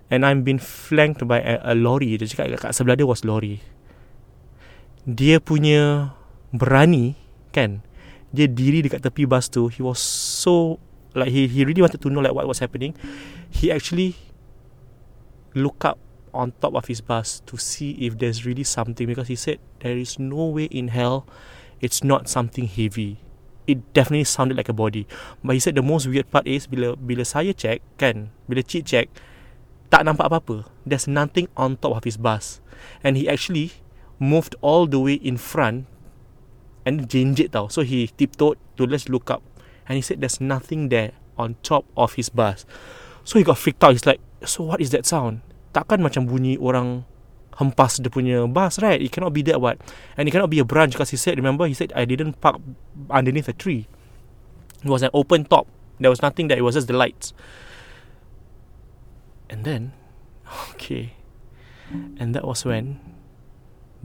And 0.07 0.23
I'm 0.23 0.47
been 0.47 0.59
flanked 0.59 1.27
by 1.27 1.43
a, 1.43 1.59
a 1.63 1.73
lorry. 1.75 2.15
Dia 2.15 2.31
cakap 2.31 2.63
kat 2.63 2.71
sebelah 2.71 2.95
dia 2.95 3.03
was 3.03 3.27
lorry. 3.27 3.59
Dia 5.03 5.43
punya 5.43 6.15
berani 6.53 7.15
kan. 7.51 7.83
Dia 8.31 8.47
diri 8.47 8.83
dekat 8.83 9.03
tepi 9.03 9.23
bus 9.23 9.47
tu. 9.47 9.71
He 9.71 9.79
was 9.83 9.99
so 9.99 10.79
like 11.15 11.31
he 11.31 11.47
he 11.47 11.63
really 11.63 11.81
wanted 11.81 12.03
to 12.03 12.11
know 12.11 12.21
like 12.23 12.35
what 12.35 12.47
was 12.47 12.59
happening. 12.59 12.93
He 13.49 13.71
actually 13.71 14.19
look 15.55 15.81
up 15.87 15.97
on 16.35 16.53
top 16.61 16.75
of 16.75 16.85
his 16.85 17.01
bus 17.01 17.41
to 17.49 17.57
see 17.57 17.97
if 17.97 18.19
there's 18.19 18.45
really 18.45 18.67
something 18.67 19.07
because 19.07 19.31
he 19.31 19.35
said 19.39 19.57
there 19.81 19.97
is 19.97 20.19
no 20.19 20.53
way 20.53 20.69
in 20.69 20.93
hell 20.93 21.25
it's 21.81 22.03
not 22.03 22.29
something 22.29 22.67
heavy. 22.67 23.17
It 23.67 23.83
definitely 23.93 24.23
sounded 24.23 24.55
like 24.55 24.69
a 24.69 24.75
body. 24.75 25.07
But 25.43 25.53
he 25.53 25.59
said 25.59 25.75
the 25.75 25.83
most 25.83 26.07
weird 26.07 26.29
part 26.31 26.47
is 26.47 26.67
bila 26.67 26.95
bila 26.95 27.25
saya 27.27 27.51
check 27.51 27.83
kan? 27.99 28.31
Bila 28.47 28.63
cik 28.63 28.83
check 28.87 29.07
tak 29.87 30.03
nampak 30.03 30.31
apa-apa. 30.31 30.67
There's 30.87 31.07
nothing 31.07 31.51
on 31.55 31.75
top 31.79 31.99
of 31.99 32.03
his 32.03 32.15
bus. 32.15 32.63
And 33.03 33.17
he 33.19 33.27
actually 33.27 33.75
moved 34.21 34.55
all 34.63 34.87
the 34.87 34.99
way 34.99 35.19
in 35.19 35.35
front 35.35 35.89
and 36.87 37.11
jinjit 37.11 37.51
tau 37.51 37.67
so 37.67 37.83
he 37.83 38.07
tiptoed 38.15 38.55
to 38.79 38.87
let's 38.87 39.11
look 39.11 39.27
up 39.27 39.43
and 39.87 39.99
he 39.99 40.03
said 40.03 40.23
there's 40.23 40.39
nothing 40.39 40.87
there 40.87 41.11
on 41.37 41.55
top 41.63 41.85
of 41.95 42.13
his 42.13 42.29
bus. 42.29 42.65
So 43.23 43.39
he 43.39 43.45
got 43.45 43.57
freaked 43.57 43.83
out. 43.83 43.91
He's 43.91 44.05
like, 44.05 44.19
so 44.43 44.63
what 44.63 44.81
is 44.81 44.91
that 44.91 45.05
sound? 45.05 45.41
Takkan 45.71 46.01
macam 46.03 46.27
bunyi 46.27 46.57
orang 46.59 47.05
hempas 47.55 48.01
dia 48.01 48.11
punya 48.11 48.43
bus, 48.49 48.81
right? 48.81 48.99
It 48.99 49.11
cannot 49.13 49.31
be 49.31 49.41
that 49.47 49.61
what. 49.61 49.79
And 50.17 50.27
it 50.27 50.31
cannot 50.31 50.49
be 50.49 50.59
a 50.59 50.67
branch 50.67 50.93
because 50.93 51.09
he 51.13 51.17
said, 51.17 51.37
remember, 51.37 51.65
he 51.65 51.73
said, 51.73 51.93
I 51.95 52.05
didn't 52.05 52.41
park 52.41 52.59
underneath 53.09 53.47
a 53.47 53.55
tree. 53.55 53.87
It 54.83 54.89
was 54.89 55.01
an 55.01 55.11
open 55.13 55.45
top. 55.45 55.67
There 55.99 56.09
was 56.09 56.21
nothing 56.21 56.47
that 56.49 56.57
it 56.57 56.61
was 56.61 56.75
just 56.75 56.87
the 56.87 56.97
lights. 56.97 57.33
And 59.49 59.63
then, 59.63 59.93
okay. 60.75 61.13
And 62.19 62.35
that 62.35 62.43
was 62.45 62.65
when 62.65 62.99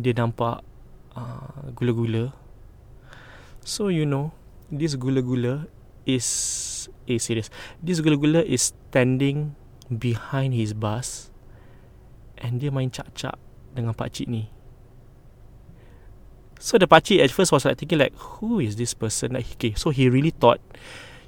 dia 0.01 0.15
nampak 0.15 0.65
uh, 1.13 1.71
gula-gula. 1.77 2.42
So 3.63 3.89
you 3.89 4.07
know, 4.07 4.35
this 4.71 4.99
gula-gula 4.99 5.71
is 6.07 6.27
eh 7.07 7.19
serious. 7.19 7.51
This 7.79 8.03
gula-gula 8.03 8.43
is 8.43 8.75
standing 8.75 9.55
behind 9.87 10.55
his 10.55 10.75
bus 10.75 11.31
and 12.43 12.59
dia 12.59 12.75
main 12.75 12.91
cak-cak 12.91 13.39
dengan 13.73 13.95
pak 13.95 14.11
cik 14.11 14.27
ni. 14.27 14.51
So 16.59 16.79
the 16.79 16.91
pak 16.91 17.07
cik 17.07 17.23
at 17.23 17.31
first 17.31 17.55
was 17.55 17.63
like 17.67 17.79
thinking 17.79 18.03
like 18.03 18.15
who 18.39 18.59
is 18.59 18.75
this 18.79 18.95
person 18.95 19.35
like 19.39 19.47
okay 19.59 19.75
so 19.79 19.91
he 19.91 20.11
really 20.11 20.35
thought 20.35 20.63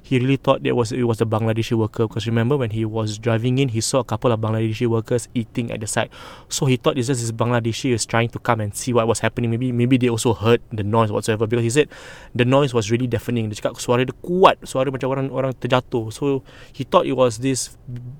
he 0.05 0.19
really 0.21 0.37
thought 0.37 0.61
that 0.61 0.75
was 0.77 0.93
it 0.93 1.01
was 1.01 1.17
a 1.19 1.25
Bangladeshi 1.25 1.73
worker 1.73 2.07
because 2.07 2.29
remember 2.29 2.55
when 2.55 2.69
he 2.69 2.85
was 2.85 3.17
driving 3.17 3.57
in 3.57 3.69
he 3.73 3.81
saw 3.81 3.99
a 3.99 4.03
couple 4.03 4.31
of 4.31 4.39
Bangladeshi 4.39 4.85
workers 4.85 5.27
eating 5.33 5.71
at 5.71 5.81
the 5.81 5.87
side. 5.87 6.13
So 6.47 6.67
he 6.67 6.77
thought 6.77 6.95
it's 6.95 7.07
just 7.07 7.21
this 7.21 7.31
Bangladeshi 7.31 7.91
was 7.91 8.05
trying 8.05 8.29
to 8.29 8.37
come 8.37 8.61
and 8.61 8.75
see 8.75 8.93
what 8.93 9.07
was 9.07 9.17
happening. 9.25 9.49
Maybe 9.49 9.71
maybe 9.71 9.97
they 9.97 10.07
also 10.07 10.37
heard 10.37 10.61
the 10.69 10.83
noise 10.85 11.11
whatsoever 11.11 11.47
because 11.47 11.63
he 11.63 11.73
said 11.73 11.89
the 12.35 12.45
noise 12.45 12.71
was 12.71 12.93
really 12.93 13.09
deafening. 13.09 13.49
Dia 13.49 13.57
cakap 13.57 13.81
suara 13.81 14.05
dia 14.05 14.13
kuat 14.21 14.61
suara 14.61 14.93
macam 14.93 15.09
orang 15.09 15.33
orang 15.33 15.57
terjatuh. 15.57 16.13
So 16.13 16.45
he 16.69 16.85
thought 16.85 17.09
it 17.09 17.17
was 17.17 17.41
this 17.41 17.73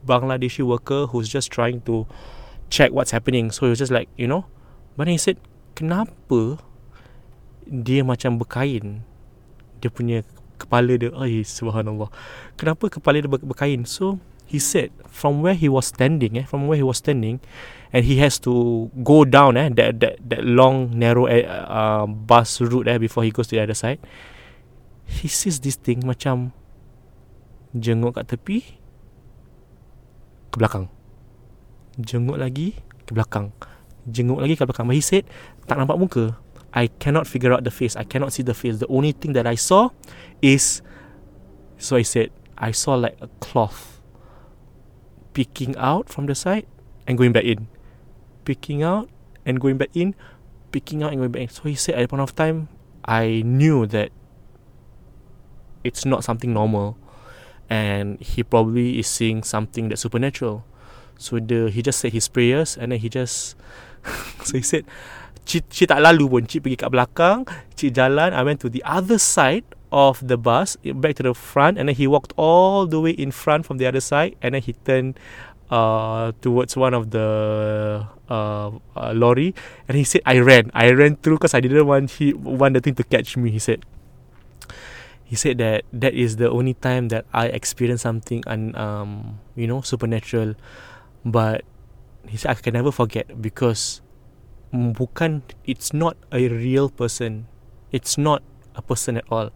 Bangladeshi 0.09 0.65
worker 0.65 1.05
who's 1.05 1.29
just 1.29 1.53
trying 1.53 1.85
to 1.85 2.09
check 2.73 2.89
what's 2.97 3.13
happening. 3.13 3.53
So 3.53 3.69
he 3.69 3.77
was 3.77 3.77
just 3.77 3.93
like 3.93 4.09
you 4.17 4.25
know 4.25 4.49
but 4.97 5.05
then 5.05 5.13
he 5.13 5.21
said 5.21 5.37
kenapa 5.77 6.57
dia 7.69 8.01
macam 8.01 8.41
berkain? 8.41 9.05
Dia 9.85 9.93
punya 9.93 10.25
kepala 10.55 10.95
dia. 10.95 11.11
Ai 11.15 11.43
subhanallah. 11.43 12.09
Kenapa 12.55 12.87
kepala 12.87 13.19
dia 13.19 13.29
berkain? 13.29 13.83
So 13.83 14.19
he 14.45 14.61
said 14.61 14.93
from 15.09 15.41
where 15.41 15.57
he 15.57 15.65
was 15.65 15.89
standing 15.89 16.37
eh 16.37 16.45
from 16.45 16.69
where 16.69 16.77
he 16.77 16.85
was 16.85 17.01
standing 17.01 17.41
and 17.89 18.05
he 18.05 18.21
has 18.21 18.37
to 18.37 18.87
go 19.01 19.25
down 19.25 19.57
eh 19.57 19.73
that 19.73 19.97
that 19.97 20.21
that 20.21 20.45
long 20.45 20.93
narrow 20.93 21.25
eh, 21.25 21.41
uh, 21.49 22.05
bus 22.05 22.61
route 22.61 22.85
eh 22.85 23.01
before 23.01 23.25
he 23.25 23.33
goes 23.33 23.49
to 23.49 23.57
the 23.57 23.63
other 23.63 23.77
side. 23.77 23.97
He 25.05 25.29
sees 25.29 25.61
this 25.61 25.77
thing 25.77 26.01
macam 26.05 26.53
jenguk 27.73 28.17
kat 28.17 28.31
tepi 28.31 28.79
ke 30.53 30.55
belakang. 30.57 30.89
Jenguk 31.97 32.37
lagi 32.37 32.77
ke 33.05 33.11
belakang. 33.13 33.53
Jenguk 34.05 34.41
lagi 34.41 34.57
ke 34.57 34.65
belakang. 34.65 34.89
But 34.89 34.97
he 34.97 35.05
said 35.05 35.25
tak 35.65 35.77
nampak 35.77 35.97
muka 35.97 36.37
I 36.75 36.87
cannot 36.87 37.25
figure 37.25 37.53
out 37.53 37.63
the 37.63 37.71
face. 37.71 37.95
I 37.95 38.03
cannot 38.03 38.33
see 38.33 38.43
the 38.43 38.53
face. 38.53 38.77
The 38.77 38.87
only 38.87 39.13
thing 39.13 39.31
that 39.33 39.47
I 39.47 39.55
saw 39.55 39.89
is 40.41 40.81
so 41.77 41.95
I 41.95 42.01
said 42.03 42.31
I 42.57 42.71
saw 42.71 42.95
like 42.95 43.17
a 43.21 43.27
cloth 43.39 44.01
peeking 45.33 45.75
out 45.77 46.09
from 46.09 46.25
the 46.25 46.35
side 46.35 46.67
and 47.07 47.17
going 47.17 47.31
back 47.31 47.45
in. 47.45 47.67
Peeking 48.43 48.83
out 48.83 49.09
and 49.45 49.59
going 49.59 49.77
back 49.77 49.89
in, 49.93 50.15
peeking 50.71 51.01
out 51.01 51.11
and 51.11 51.19
going 51.19 51.31
back 51.31 51.43
in. 51.43 51.49
So 51.49 51.63
he 51.63 51.75
said 51.75 51.95
at 51.95 52.03
a 52.03 52.07
point 52.07 52.21
of 52.21 52.35
time 52.35 52.67
I 53.05 53.41
knew 53.45 53.85
that 53.87 54.11
it's 55.83 56.05
not 56.05 56.23
something 56.23 56.53
normal 56.53 56.97
and 57.69 58.19
he 58.19 58.43
probably 58.43 58.99
is 58.99 59.07
seeing 59.07 59.43
something 59.43 59.89
that's 59.89 60.01
supernatural. 60.01 60.65
So 61.17 61.39
the 61.39 61.71
he 61.71 61.81
just 61.81 61.99
said 61.99 62.11
his 62.11 62.27
prayers 62.27 62.75
and 62.77 62.91
then 62.91 62.99
he 62.99 63.07
just 63.07 63.55
so 64.43 64.57
he 64.57 64.61
said 64.61 64.85
Cik, 65.45 65.69
cik 65.69 65.87
tak 65.93 66.01
lalu 66.01 66.25
pun. 66.25 66.43
Cik 66.49 66.65
pergi 66.65 66.77
kat 66.81 66.89
belakang 66.89 67.45
Cik 67.77 67.93
jalan 67.93 68.33
I 68.33 68.41
went 68.41 68.57
to 68.65 68.69
the 68.69 68.81
other 68.81 69.21
side 69.21 69.63
Of 69.93 70.25
the 70.25 70.41
bus 70.41 70.75
Back 70.81 71.21
to 71.21 71.23
the 71.23 71.37
front 71.37 71.77
And 71.77 71.87
then 71.87 71.95
he 71.95 72.09
walked 72.09 72.33
all 72.35 72.89
the 72.89 72.97
way 72.97 73.13
in 73.13 73.29
front 73.29 73.69
From 73.69 73.77
the 73.77 73.85
other 73.85 74.01
side 74.01 74.33
And 74.41 74.57
then 74.57 74.65
he 74.65 74.73
turned 74.83 75.21
uh, 75.69 76.33
Towards 76.41 76.73
one 76.73 76.97
of 76.97 77.13
the 77.13 77.29
uh, 78.27 78.69
uh, 78.97 79.13
Lorry 79.13 79.53
And 79.87 79.95
he 79.95 80.03
said 80.03 80.25
I 80.25 80.41
ran. 80.41 80.73
I 80.73 80.89
ran 80.91 81.21
through 81.21 81.37
Because 81.37 81.53
I 81.53 81.61
didn't 81.61 81.85
want 81.85 82.17
he, 82.17 82.33
Want 82.33 82.73
the 82.73 82.81
thing 82.81 82.97
to 82.97 83.05
catch 83.05 83.37
me 83.37 83.53
He 83.53 83.61
said. 83.61 83.85
He 85.23 85.37
said 85.37 85.61
that 85.61 85.85
That 85.93 86.17
is 86.17 86.41
the 86.41 86.49
only 86.49 86.73
time 86.73 87.09
That 87.13 87.29
I 87.31 87.53
experienced 87.53 88.01
something 88.01 88.41
un, 88.49 88.73
um, 88.75 89.39
You 89.53 89.69
know 89.69 89.81
Supernatural. 89.85 90.57
But 91.23 91.61
He 92.25 92.37
said 92.37 92.49
I 92.51 92.55
can 92.57 92.73
never 92.73 92.91
forget 92.91 93.29
Because 93.37 94.01
bukan 94.73 95.43
it's 95.65 95.93
not 95.93 96.17
a 96.31 96.47
real 96.49 96.89
person. 96.89 97.47
It's 97.91 98.17
not 98.17 98.41
a 98.73 98.81
person 98.81 99.17
at 99.17 99.25
all. 99.29 99.51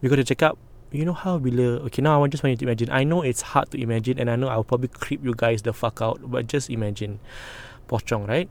Because 0.00 0.24
dia 0.24 0.36
cakap 0.36 0.54
you 0.94 1.02
know 1.02 1.16
how 1.16 1.42
bila 1.42 1.82
okay 1.90 2.00
now 2.00 2.22
I 2.22 2.28
just 2.30 2.46
want 2.46 2.54
you 2.54 2.60
to 2.62 2.66
imagine. 2.70 2.88
I 2.92 3.02
know 3.02 3.22
it's 3.26 3.56
hard 3.56 3.70
to 3.74 3.76
imagine 3.80 4.20
and 4.20 4.30
I 4.30 4.36
know 4.36 4.48
I'll 4.48 4.66
probably 4.66 4.88
creep 4.88 5.24
you 5.24 5.34
guys 5.34 5.62
the 5.66 5.74
fuck 5.74 5.98
out 6.00 6.22
but 6.22 6.46
just 6.46 6.70
imagine. 6.70 7.18
Pocong 7.90 8.28
right? 8.28 8.48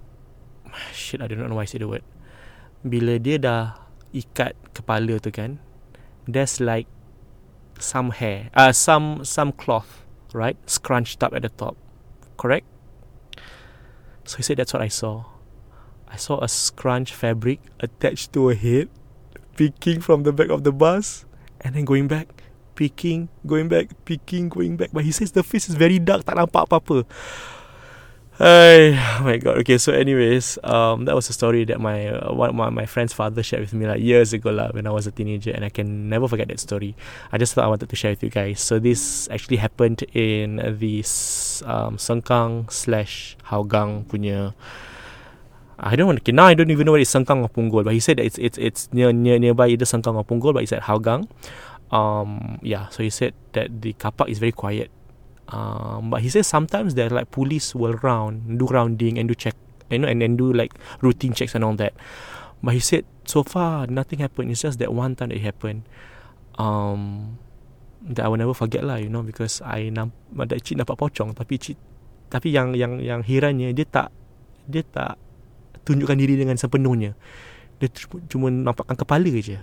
Shit 0.93 1.21
I 1.21 1.27
don't 1.27 1.39
know 1.39 1.55
why 1.55 1.65
I 1.65 1.69
say 1.69 1.79
the 1.79 1.87
word. 1.87 2.03
Bila 2.83 3.17
dia 3.17 3.39
dah 3.39 3.79
ikat 4.13 4.53
kepala 4.77 5.17
tu 5.17 5.31
kan 5.33 5.57
there's 6.29 6.61
like 6.61 6.85
some 7.81 8.13
hair 8.13 8.53
uh, 8.53 8.69
some 8.69 9.25
some 9.25 9.49
cloth 9.51 10.05
right 10.31 10.55
scrunched 10.69 11.23
up 11.23 11.33
at 11.33 11.41
the 11.41 11.53
top. 11.53 11.79
Correct? 12.37 12.67
So 14.27 14.37
he 14.37 14.43
said 14.43 14.59
that's 14.59 14.71
what 14.71 14.83
I 14.83 14.91
saw 14.91 15.32
I 16.13 16.21
saw 16.21 16.37
a 16.45 16.47
scrunch 16.47 17.09
fabric 17.09 17.57
attached 17.81 18.37
to 18.37 18.53
a 18.53 18.55
head, 18.55 18.93
peeking 19.57 19.97
from 19.97 20.21
the 20.21 20.29
back 20.29 20.53
of 20.53 20.61
the 20.61 20.69
bus, 20.69 21.25
and 21.65 21.73
then 21.73 21.89
going 21.89 22.05
back, 22.05 22.29
peeking, 22.77 23.33
going 23.49 23.65
back, 23.65 23.89
peeking, 24.05 24.45
going 24.47 24.77
back. 24.77 24.93
But 24.93 25.09
he 25.09 25.11
says 25.11 25.33
the 25.33 25.41
face 25.41 25.65
is 25.65 25.73
very 25.73 25.97
dark, 25.97 26.21
tak 26.21 26.37
nampak 26.37 26.69
apa-apa. 26.69 27.09
Hey, 28.37 28.97
oh 28.97 29.25
my 29.25 29.37
god. 29.37 29.61
Okay, 29.61 29.77
so 29.77 29.93
anyways, 29.93 30.57
um, 30.65 31.05
that 31.05 31.13
was 31.13 31.29
a 31.29 31.33
story 31.33 31.65
that 31.65 31.77
my 31.77 32.09
uh, 32.09 32.33
one 32.33 32.57
my, 32.57 32.69
my 32.69 32.85
friend's 32.85 33.13
father 33.13 33.41
shared 33.41 33.61
with 33.61 33.73
me 33.73 33.85
like 33.85 34.01
years 34.01 34.33
ago 34.33 34.49
lah 34.49 34.73
when 34.73 34.85
I 34.85 34.93
was 34.93 35.05
a 35.05 35.13
teenager, 35.13 35.49
and 35.49 35.65
I 35.65 35.69
can 35.69 36.09
never 36.09 36.29
forget 36.29 36.49
that 36.49 36.57
story. 36.61 36.97
I 37.29 37.37
just 37.37 37.53
thought 37.53 37.65
I 37.65 37.69
wanted 37.69 37.89
to 37.89 37.97
share 37.97 38.13
with 38.13 38.25
you 38.25 38.29
guys. 38.29 38.61
So 38.61 38.77
this 38.77 39.29
actually 39.29 39.57
happened 39.61 40.01
in 40.17 40.61
the 40.61 41.05
um, 41.65 42.01
Sengkang 42.01 42.69
slash 42.73 43.37
Hougang 43.49 44.09
punya 44.09 44.57
I 45.83 45.99
don't 45.99 46.15
to. 46.15 46.31
Now 46.31 46.47
I 46.47 46.55
don't 46.55 46.71
even 46.71 46.87
know 46.87 46.95
where 46.95 47.01
it's 47.03 47.11
Sengkang 47.11 47.43
or 47.43 47.51
Punggol, 47.51 47.83
but 47.83 47.91
he 47.91 47.99
said 47.99 48.15
that 48.15 48.25
it's 48.25 48.39
it's 48.39 48.57
it's 48.57 48.87
near 48.95 49.11
near 49.11 49.35
nearby 49.35 49.67
either 49.67 49.83
Sengkang 49.83 50.15
or 50.15 50.23
Punggol, 50.23 50.55
but 50.55 50.63
it's 50.63 50.71
at 50.71 50.87
Hougang. 50.87 51.27
Um, 51.91 52.57
yeah, 52.63 52.87
so 52.87 53.03
he 53.03 53.11
said 53.11 53.35
that 53.51 53.83
the 53.83 53.91
car 53.93 54.15
park 54.15 54.31
is 54.31 54.39
very 54.39 54.55
quiet. 54.55 54.89
Um, 55.51 56.09
but 56.09 56.23
he 56.23 56.29
says 56.31 56.47
sometimes 56.47 56.95
there 56.95 57.11
like 57.11 57.29
police 57.35 57.75
will 57.75 57.99
round, 57.99 58.57
do 58.57 58.65
rounding 58.65 59.19
and 59.19 59.27
do 59.27 59.35
check, 59.35 59.59
you 59.91 59.99
know, 59.99 60.07
and 60.07 60.23
then 60.23 60.39
do 60.39 60.55
like 60.55 60.71
routine 61.03 61.35
checks 61.35 61.53
and 61.53 61.67
all 61.67 61.75
that. 61.75 61.93
But 62.63 62.73
he 62.73 62.79
said 62.79 63.03
so 63.27 63.43
far 63.43 63.85
nothing 63.85 64.19
happened. 64.23 64.55
It's 64.55 64.63
just 64.63 64.79
that 64.79 64.95
one 64.95 65.19
time 65.19 65.29
that 65.29 65.37
it 65.37 65.43
happened. 65.43 65.83
Um, 66.55 67.37
that 68.07 68.25
I 68.25 68.27
will 68.27 68.39
never 68.39 68.55
forget 68.55 68.83
lah, 68.83 68.95
you 68.99 69.11
know, 69.11 69.23
because 69.23 69.59
I 69.63 69.91
nampak 69.91 70.63
cik 70.63 70.79
nampak 70.79 70.95
pocong, 70.95 71.35
tapi 71.35 71.59
cik, 71.59 71.75
tapi 72.31 72.51
yang 72.51 72.75
yang 72.75 72.99
yang 72.99 73.23
herannya 73.23 73.71
dia 73.71 73.87
tak 73.87 74.11
dia 74.67 74.83
tak 74.83 75.19
tunjukkan 75.83 76.17
diri 76.17 76.39
dengan 76.39 76.55
sepenuhnya. 76.59 77.15
Dia 77.79 77.89
cuma 78.31 78.47
nampakkan 78.51 78.95
kepala 78.95 79.29
je. 79.39 79.59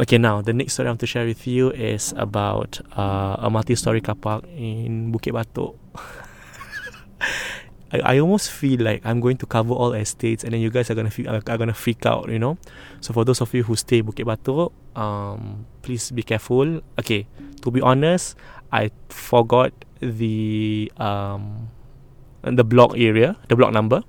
okay, 0.00 0.16
now 0.16 0.40
the 0.40 0.52
next 0.52 0.74
story 0.74 0.88
I 0.88 0.90
want 0.96 1.00
to 1.00 1.06
share 1.06 1.26
with 1.26 1.46
you 1.46 1.70
is 1.76 2.14
about 2.16 2.80
uh, 2.96 3.36
a 3.38 3.50
multi-story 3.50 4.00
car 4.00 4.16
park 4.16 4.48
in 4.56 5.12
Bukit 5.12 5.36
Batok. 5.36 5.76
I, 7.92 8.16
I 8.16 8.18
almost 8.20 8.50
feel 8.50 8.80
like 8.80 9.04
I'm 9.04 9.20
going 9.20 9.36
to 9.38 9.46
cover 9.46 9.74
all 9.74 9.92
estates 9.92 10.44
and 10.44 10.54
then 10.54 10.60
you 10.60 10.70
guys 10.70 10.90
are 10.90 10.94
gonna 10.94 11.10
are, 11.28 11.42
are 11.44 11.58
gonna 11.58 11.74
freak 11.74 12.06
out, 12.06 12.30
you 12.30 12.38
know. 12.38 12.56
So 13.00 13.12
for 13.12 13.24
those 13.24 13.40
of 13.42 13.52
you 13.52 13.64
who 13.64 13.76
stay 13.76 14.00
Bukit 14.02 14.24
Batok, 14.24 14.72
um, 14.96 15.66
please 15.82 16.10
be 16.10 16.22
careful. 16.22 16.80
Okay, 16.98 17.26
to 17.60 17.70
be 17.70 17.80
honest, 17.82 18.36
I 18.72 18.90
forgot 19.10 19.72
the 20.00 20.90
um 20.96 21.68
the 22.42 22.64
block 22.64 22.96
area, 22.96 23.36
the 23.48 23.56
block 23.56 23.72
number. 23.72 24.02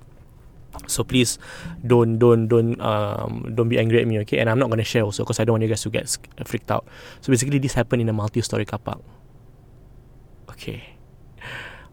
So 0.88 1.04
please 1.04 1.36
don't 1.84 2.16
don't 2.16 2.48
don't 2.48 2.80
um 2.80 3.52
don't 3.52 3.68
be 3.68 3.78
angry 3.78 4.00
at 4.00 4.08
me, 4.08 4.18
okay? 4.24 4.40
And 4.40 4.48
I'm 4.48 4.58
not 4.58 4.70
gonna 4.72 4.84
share 4.84 5.04
also 5.04 5.22
because 5.22 5.38
I 5.38 5.44
don't 5.44 5.60
want 5.60 5.62
you 5.62 5.68
guys 5.68 5.84
to 5.84 5.90
get 5.90 6.08
freaked 6.48 6.70
out. 6.70 6.88
So 7.20 7.30
basically, 7.30 7.58
this 7.60 7.74
happened 7.74 8.00
in 8.00 8.08
a 8.08 8.16
multi-story 8.16 8.64
car 8.64 8.80
park. 8.80 9.00
Okay, 10.50 10.96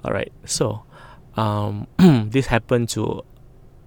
all 0.03 0.11
right. 0.15 0.31
So 0.47 0.87
um 1.35 1.87
this 2.31 2.47
happened 2.47 2.89
to 2.95 3.23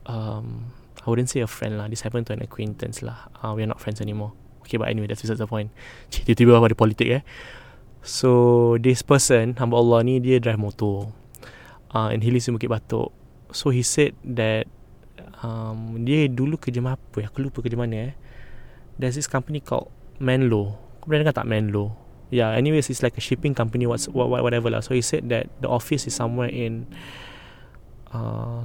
um 0.06 0.72
I 1.04 1.10
wouldn't 1.10 1.30
say 1.30 1.40
a 1.40 1.48
friend 1.48 1.78
lah. 1.80 1.88
This 1.88 2.04
happened 2.04 2.28
to 2.28 2.32
an 2.36 2.42
acquaintance 2.44 3.02
lah. 3.02 3.26
Uh, 3.42 3.56
we're 3.56 3.66
not 3.66 3.80
friends 3.80 3.98
anymore. 3.98 4.36
Okay, 4.62 4.78
but 4.78 4.86
anyway, 4.86 5.10
that's 5.10 5.22
besides 5.24 5.42
the 5.42 5.50
point. 5.50 5.74
Tiba-tiba 6.14 6.54
apa 6.54 6.70
ada 6.70 6.78
politik 6.78 7.08
eh. 7.10 7.22
So 8.06 8.74
this 8.78 9.02
person, 9.02 9.58
hamba 9.58 9.78
Allah 9.78 10.06
ni 10.06 10.22
dia 10.22 10.38
drive 10.38 10.62
motor 10.62 11.10
uh, 11.92 12.08
in 12.12 12.20
Bukit 12.20 12.68
Batok. 12.68 13.12
So 13.52 13.68
he 13.68 13.84
said 13.84 14.16
that 14.24 14.66
um, 15.44 16.02
Dia 16.02 16.26
dulu 16.28 16.56
kerja 16.56 16.80
apa 16.80 17.16
ya? 17.20 17.28
Aku 17.28 17.44
lupa 17.44 17.60
kerja 17.60 17.76
mana 17.76 18.12
eh. 18.12 18.12
There's 18.96 19.16
this 19.16 19.28
company 19.28 19.60
called 19.60 19.92
Menlo. 20.16 20.80
Kau 21.00 21.10
pernah 21.10 21.28
dengar 21.28 21.36
tak 21.44 21.48
Menlo? 21.48 22.00
Yeah 22.32 22.56
anyways 22.56 22.88
it's 22.88 23.04
like 23.04 23.20
a 23.20 23.24
shipping 23.24 23.52
company 23.52 23.84
what's, 23.84 24.08
what, 24.08 24.32
Whatever 24.32 24.72
lah. 24.72 24.80
So 24.80 24.96
he 24.96 25.04
said 25.04 25.28
that 25.28 25.52
The 25.60 25.68
office 25.68 26.08
is 26.08 26.16
somewhere 26.16 26.48
in 26.48 26.88
uh, 28.08 28.64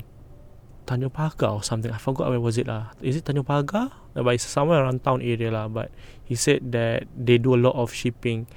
Tanjung 0.87 1.11
Pagar 1.11 1.51
or 1.51 1.63
something. 1.67 1.91
I 1.91 1.99
forgot 1.99 2.31
where 2.31 2.39
was 2.39 2.55
it 2.55 2.71
lah. 2.71 2.95
Is 3.03 3.19
it 3.19 3.27
Tanjung 3.27 3.43
Pagar? 3.43 3.91
But 4.15 4.39
it's 4.39 4.47
somewhere 4.47 4.79
around 4.79 5.03
town 5.03 5.19
area 5.19 5.51
lah. 5.51 5.67
But 5.67 5.91
he 6.23 6.39
said 6.39 6.71
that 6.71 7.11
They 7.11 7.35
do 7.35 7.59
a 7.59 7.59
lot 7.59 7.75
of 7.75 7.91
shipping. 7.91 8.47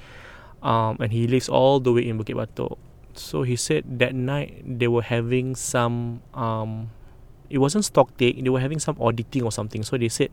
Um, 0.63 0.95
And 1.03 1.11
he 1.11 1.27
lives 1.27 1.51
all 1.51 1.83
the 1.83 1.91
way 1.91 2.07
in 2.07 2.15
Bukit 2.15 2.39
Batok 2.39 2.79
So 3.17 3.43
he 3.43 3.55
said 3.55 3.99
that 3.99 4.15
night 4.15 4.63
They 4.65 4.87
were 4.87 5.03
having 5.03 5.55
some 5.55 6.21
um, 6.33 6.91
It 7.49 7.57
wasn't 7.59 7.85
stock 7.85 8.15
take 8.17 8.43
They 8.43 8.49
were 8.49 8.59
having 8.59 8.79
some 8.79 8.97
auditing 8.99 9.43
or 9.43 9.51
something. 9.51 9.83
So 9.83 9.97
they 9.97 10.09
said 10.09 10.29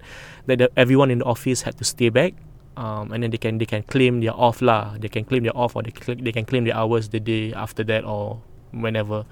That 0.46 0.58
the, 0.58 0.70
everyone 0.76 1.10
in 1.10 1.18
the 1.18 1.26
office 1.26 1.62
Had 1.62 1.78
to 1.78 1.84
stay 1.84 2.08
back 2.08 2.34
um, 2.76 3.12
And 3.12 3.22
then 3.22 3.30
they 3.30 3.38
can 3.38 3.58
They 3.58 3.66
can 3.66 3.82
claim 3.82 4.20
their 4.20 4.34
off 4.34 4.62
lah. 4.62 4.96
They 4.98 5.08
can 5.08 5.24
claim 5.24 5.42
their 5.42 5.56
off 5.56 5.76
Or 5.76 5.82
they, 5.82 5.92
they 6.14 6.32
can 6.32 6.44
claim 6.44 6.64
their 6.64 6.76
hours 6.76 7.08
The 7.08 7.20
day 7.20 7.52
after 7.52 7.84
that 7.84 8.04
Or 8.04 8.42
whenever. 8.72 9.24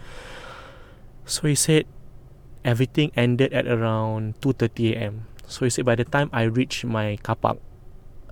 So 1.24 1.48
he 1.48 1.54
said 1.54 1.86
everything 2.64 3.12
ended 3.16 3.52
at 3.52 3.66
around 3.66 4.40
2:30 4.40 4.94
a.m. 4.94 5.14
So 5.46 5.64
he 5.64 5.70
said 5.70 5.84
by 5.84 5.94
the 5.94 6.04
time 6.04 6.30
I 6.32 6.50
reached 6.50 6.84
my 6.84 7.16
car 7.22 7.36
park, 7.36 7.58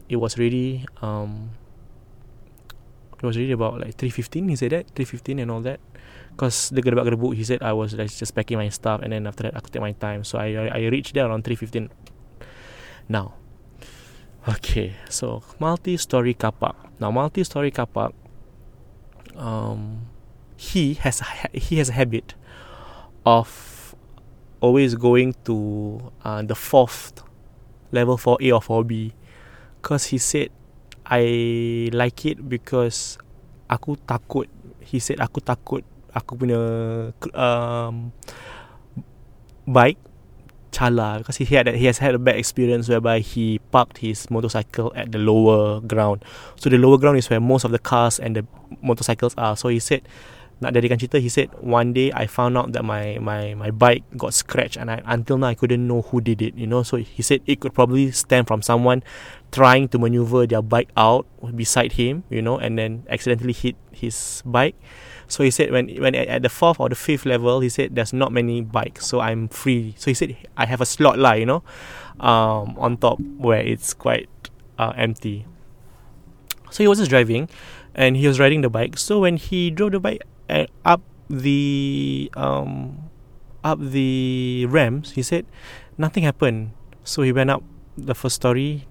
it 0.08 0.16
was 0.16 0.38
really 0.38 0.86
um 1.02 1.54
it 3.18 3.26
was 3.26 3.36
really 3.36 3.52
about 3.52 3.80
like 3.80 3.96
3:15 3.96 4.48
he 4.50 4.56
said 4.56 4.72
that 4.72 4.94
3:15 4.94 5.40
and 5.40 5.50
all 5.50 5.60
that. 5.62 5.80
Because 6.34 6.70
the 6.70 6.82
gedebak 6.82 7.06
gedebuk 7.06 7.34
he 7.34 7.44
said 7.44 7.62
I 7.62 7.72
was 7.72 7.94
like, 7.94 8.10
just 8.10 8.34
packing 8.34 8.58
my 8.58 8.68
stuff 8.68 9.00
and 9.02 9.12
then 9.12 9.26
after 9.26 9.44
that 9.46 9.54
aku 9.54 9.70
take 9.70 9.82
my 9.82 9.94
time. 9.94 10.24
So 10.24 10.38
I 10.38 10.54
I, 10.54 10.66
I 10.66 10.80
reached 10.90 11.14
there 11.14 11.26
around 11.26 11.44
3:15 11.44 11.90
now 13.08 13.34
okay 14.48 14.96
so 15.08 15.42
multi-story 15.58 16.34
car 16.34 16.52
park 16.52 16.76
now 17.00 17.10
multi-story 17.10 17.70
car 17.70 17.86
park 17.86 18.12
um 19.36 20.06
he 20.56 20.94
has 20.94 21.22
he 21.52 21.76
has 21.76 21.88
a 21.88 21.92
habit 21.92 22.34
of 23.26 23.94
always 24.60 24.94
going 24.94 25.34
to 25.44 26.12
uh, 26.24 26.42
the 26.42 26.54
fourth 26.54 27.22
level 27.92 28.16
4A 28.16 28.54
or 28.54 28.84
4B 28.84 29.12
because 29.80 30.06
he 30.06 30.18
said 30.18 30.48
I 31.04 31.90
like 31.92 32.24
it 32.24 32.40
because 32.48 33.20
aku 33.68 34.00
takut. 34.08 34.48
He 34.84 35.00
said 35.00 35.20
aku 35.20 35.40
takut 35.40 35.84
aku 36.14 36.38
punya 36.38 36.60
um, 37.34 38.14
bike 39.66 39.98
chala 40.74 41.18
because 41.18 41.38
he 41.38 41.46
had 41.46 41.70
he 41.70 41.86
has 41.86 41.98
had 41.98 42.14
a 42.14 42.22
bad 42.22 42.34
experience 42.34 42.90
whereby 42.90 43.22
he 43.22 43.62
parked 43.70 43.98
his 43.98 44.30
motorcycle 44.30 44.90
at 44.94 45.12
the 45.12 45.18
lower 45.18 45.78
ground. 45.82 46.24
So 46.56 46.70
the 46.70 46.78
lower 46.78 46.98
ground 46.98 47.18
is 47.18 47.30
where 47.30 47.42
most 47.42 47.62
of 47.62 47.70
the 47.70 47.78
cars 47.78 48.18
and 48.18 48.34
the 48.34 48.44
motorcycles 48.82 49.34
are. 49.38 49.56
So 49.58 49.68
he 49.68 49.78
said 49.78 50.02
nak 50.62 50.70
jadikan 50.70 50.96
cerita 51.02 51.18
he 51.18 51.26
said 51.26 51.50
one 51.58 51.90
day 51.90 52.14
I 52.14 52.30
found 52.30 52.54
out 52.54 52.70
that 52.78 52.86
my 52.86 53.18
my 53.18 53.58
my 53.58 53.74
bike 53.74 54.06
got 54.14 54.34
scratched 54.34 54.78
and 54.78 54.86
I, 54.86 55.02
until 55.02 55.34
now 55.34 55.50
I 55.50 55.58
couldn't 55.58 55.82
know 55.82 56.02
who 56.02 56.22
did 56.22 56.42
it 56.42 56.54
you 56.54 56.66
know. 56.66 56.82
So 56.82 56.98
he 56.98 57.22
said 57.22 57.42
it 57.46 57.58
could 57.62 57.74
probably 57.74 58.10
stem 58.10 58.46
from 58.46 58.62
someone 58.62 59.02
trying 59.54 59.86
to 59.86 60.02
maneuver 60.02 60.46
their 60.50 60.60
bike 60.60 60.90
out 60.98 61.22
beside 61.54 61.94
him 61.94 62.26
you 62.28 62.42
know 62.42 62.58
and 62.58 62.74
then 62.76 63.06
accidentally 63.08 63.54
hit 63.54 63.76
his 63.94 64.42
bike. 64.44 64.74
So 65.30 65.46
he 65.46 65.50
said 65.54 65.70
when 65.70 65.88
when 66.02 66.14
at 66.14 66.42
the 66.42 66.50
fourth 66.50 66.82
or 66.82 66.90
the 66.90 66.98
fifth 66.98 67.24
level 67.24 67.60
he 67.60 67.70
said 67.70 67.94
there's 67.94 68.12
not 68.12 68.34
many 68.34 68.60
bikes 68.60 69.06
so 69.06 69.20
I'm 69.20 69.46
free. 69.46 69.94
So 69.96 70.10
he 70.10 70.14
said 70.14 70.36
I 70.58 70.66
have 70.66 70.82
a 70.82 70.86
slot 70.86 71.22
lah 71.22 71.38
you 71.38 71.46
know 71.46 71.62
um 72.18 72.74
on 72.76 72.98
top 72.98 73.22
where 73.38 73.62
it's 73.62 73.94
quite 73.94 74.28
uh, 74.76 74.92
empty. 74.98 75.46
So 76.74 76.82
he 76.82 76.88
was 76.90 76.98
just 76.98 77.14
driving 77.14 77.48
and 77.94 78.18
he 78.18 78.26
was 78.26 78.42
riding 78.42 78.60
the 78.66 78.70
bike. 78.70 78.98
So 78.98 79.22
when 79.22 79.38
he 79.38 79.70
drove 79.70 79.92
the 79.92 80.00
bike 80.02 80.26
and 80.50 80.66
up 80.84 81.00
the 81.30 82.28
um 82.34 83.06
up 83.62 83.78
the 83.80 84.66
ramps 84.68 85.12
he 85.14 85.22
said 85.22 85.46
nothing 85.96 86.26
happened. 86.26 86.74
So 87.06 87.22
he 87.22 87.30
went 87.30 87.54
up 87.54 87.62
the 87.96 88.14
first 88.18 88.42
story 88.42 88.90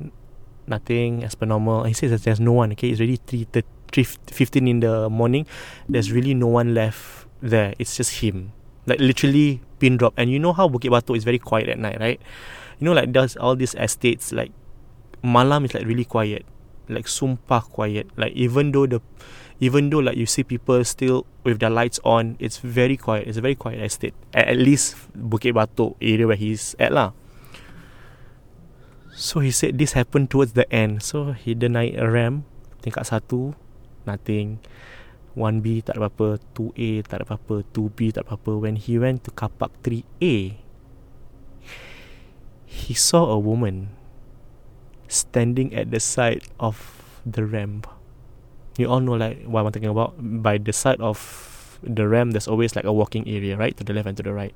nothing 0.67 1.23
as 1.23 1.35
per 1.35 1.45
normal. 1.45 1.83
He 1.83 1.93
says 1.93 2.11
that 2.11 2.23
there's 2.23 2.39
no 2.39 2.53
one 2.53 2.71
okay? 2.73 2.89
It's 2.89 2.99
already 2.99 3.17
3, 3.17 3.47
3 3.91 4.03
15 4.03 4.67
in 4.67 4.79
the 4.79 5.09
morning. 5.09 5.45
There's 5.87 6.11
really 6.11 6.33
no 6.33 6.47
one 6.47 6.73
left 6.73 7.27
there. 7.41 7.73
It's 7.77 7.95
just 7.95 8.23
him. 8.23 8.51
Like 8.85 8.99
literally 8.99 9.61
pin 9.79 9.97
drop. 9.97 10.13
And 10.17 10.31
you 10.31 10.39
know 10.39 10.53
how 10.53 10.67
Bukit 10.67 10.91
Batok 10.91 11.15
is 11.17 11.23
very 11.23 11.39
quiet 11.39 11.69
at 11.69 11.79
night 11.79 11.99
right? 11.99 12.19
You 12.79 12.85
know 12.85 12.93
like 12.93 13.11
does 13.11 13.37
all 13.37 13.55
these 13.55 13.75
estates 13.75 14.31
like 14.31 14.51
malam 15.23 15.65
is 15.65 15.73
like 15.73 15.85
really 15.85 16.05
quiet. 16.05 16.45
Like 16.89 17.05
sumpah 17.05 17.63
quiet. 17.63 18.09
Like 18.17 18.33
even 18.33 18.71
though 18.71 18.87
the 18.87 19.01
even 19.59 19.89
though 19.89 19.99
like 19.99 20.17
you 20.17 20.25
see 20.25 20.43
people 20.43 20.83
still 20.83 21.25
with 21.43 21.59
their 21.59 21.69
lights 21.69 21.99
on, 22.03 22.35
it's 22.39 22.57
very 22.57 22.97
quiet. 22.97 23.27
It's 23.27 23.37
a 23.37 23.41
very 23.41 23.55
quiet 23.55 23.79
estate. 23.79 24.13
At, 24.33 24.49
at 24.49 24.57
least 24.57 24.95
Bukit 25.15 25.53
Batok 25.53 25.95
area 26.01 26.27
where 26.27 26.35
he's 26.35 26.75
at 26.79 26.91
lah. 26.91 27.13
So 29.13 29.39
he 29.39 29.53
said 29.53 29.77
this 29.77 29.93
happened 29.93 30.29
towards 30.33 30.53
the 30.53 30.65
end. 30.73 31.05
So 31.05 31.37
he 31.37 31.53
dah 31.53 31.69
naik 31.69 31.97
a 31.97 32.09
ramp 32.09 32.49
tingkat 32.81 33.07
satu, 33.07 33.53
nothing. 34.03 34.59
1B 35.33 35.81
tak 35.81 35.97
ada 35.97 36.05
apa-apa, 36.05 36.37
2A 36.53 37.09
tak 37.09 37.21
ada 37.21 37.25
apa-apa, 37.25 37.65
2B 37.73 38.13
tak 38.13 38.25
ada 38.25 38.37
apa-apa. 38.37 38.53
When 38.61 38.77
he 38.77 39.01
went 39.01 39.25
to 39.25 39.33
car 39.33 39.49
park 39.49 39.73
3A, 39.81 40.61
he 42.69 42.93
saw 42.93 43.33
a 43.33 43.39
woman 43.41 43.97
standing 45.09 45.73
at 45.73 45.89
the 45.89 45.97
side 45.97 46.45
of 46.61 47.01
the 47.25 47.41
ramp 47.45 47.89
you 48.77 48.89
all 48.89 48.99
know 48.99 49.13
like 49.13 49.43
what 49.45 49.65
I'm 49.65 49.71
talking 49.71 49.89
about. 49.89 50.15
By 50.17 50.57
the 50.57 50.73
side 50.73 51.01
of 51.01 51.79
the 51.83 52.07
ramp, 52.07 52.31
there's 52.31 52.47
always 52.47 52.75
like 52.75 52.85
a 52.85 52.93
walking 52.93 53.27
area, 53.27 53.57
right, 53.57 53.75
to 53.77 53.83
the 53.83 53.93
left 53.93 54.07
and 54.07 54.17
to 54.17 54.23
the 54.23 54.33
right. 54.33 54.53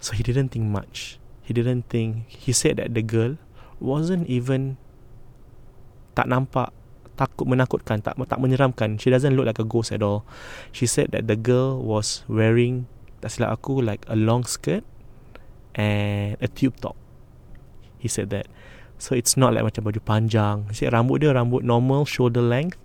So 0.00 0.12
he 0.12 0.22
didn't 0.22 0.50
think 0.50 0.66
much. 0.66 1.18
He 1.42 1.52
didn't 1.52 1.88
think. 1.88 2.28
He 2.28 2.52
said 2.52 2.76
that 2.76 2.94
the 2.94 3.02
girl 3.02 3.38
wasn't 3.82 4.24
even 4.30 4.78
tak 6.14 6.30
nampak 6.30 6.70
takut 7.18 7.44
menakutkan 7.44 8.00
tak 8.00 8.16
tak 8.16 8.40
menyeramkan 8.40 8.96
she 8.96 9.12
doesn't 9.12 9.36
look 9.36 9.44
like 9.44 9.60
a 9.60 9.66
ghost 9.66 9.92
at 9.92 10.00
all 10.00 10.24
she 10.72 10.88
said 10.88 11.12
that 11.12 11.28
the 11.28 11.36
girl 11.36 11.76
was 11.82 12.24
wearing 12.30 12.88
tak 13.20 13.34
silap 13.34 13.52
aku 13.52 13.84
like 13.84 14.06
a 14.08 14.16
long 14.16 14.46
skirt 14.46 14.86
and 15.76 16.40
a 16.40 16.48
tube 16.48 16.78
top 16.80 16.96
he 18.00 18.08
said 18.08 18.32
that 18.32 18.48
So 19.02 19.18
it's 19.18 19.34
not 19.34 19.50
like 19.50 19.66
macam 19.66 19.82
baju 19.82 19.98
panjang. 19.98 20.70
She 20.70 20.86
said 20.86 20.94
rambut 20.94 21.18
dia 21.18 21.34
rambut 21.34 21.66
normal 21.66 22.06
shoulder 22.06 22.38
length 22.38 22.78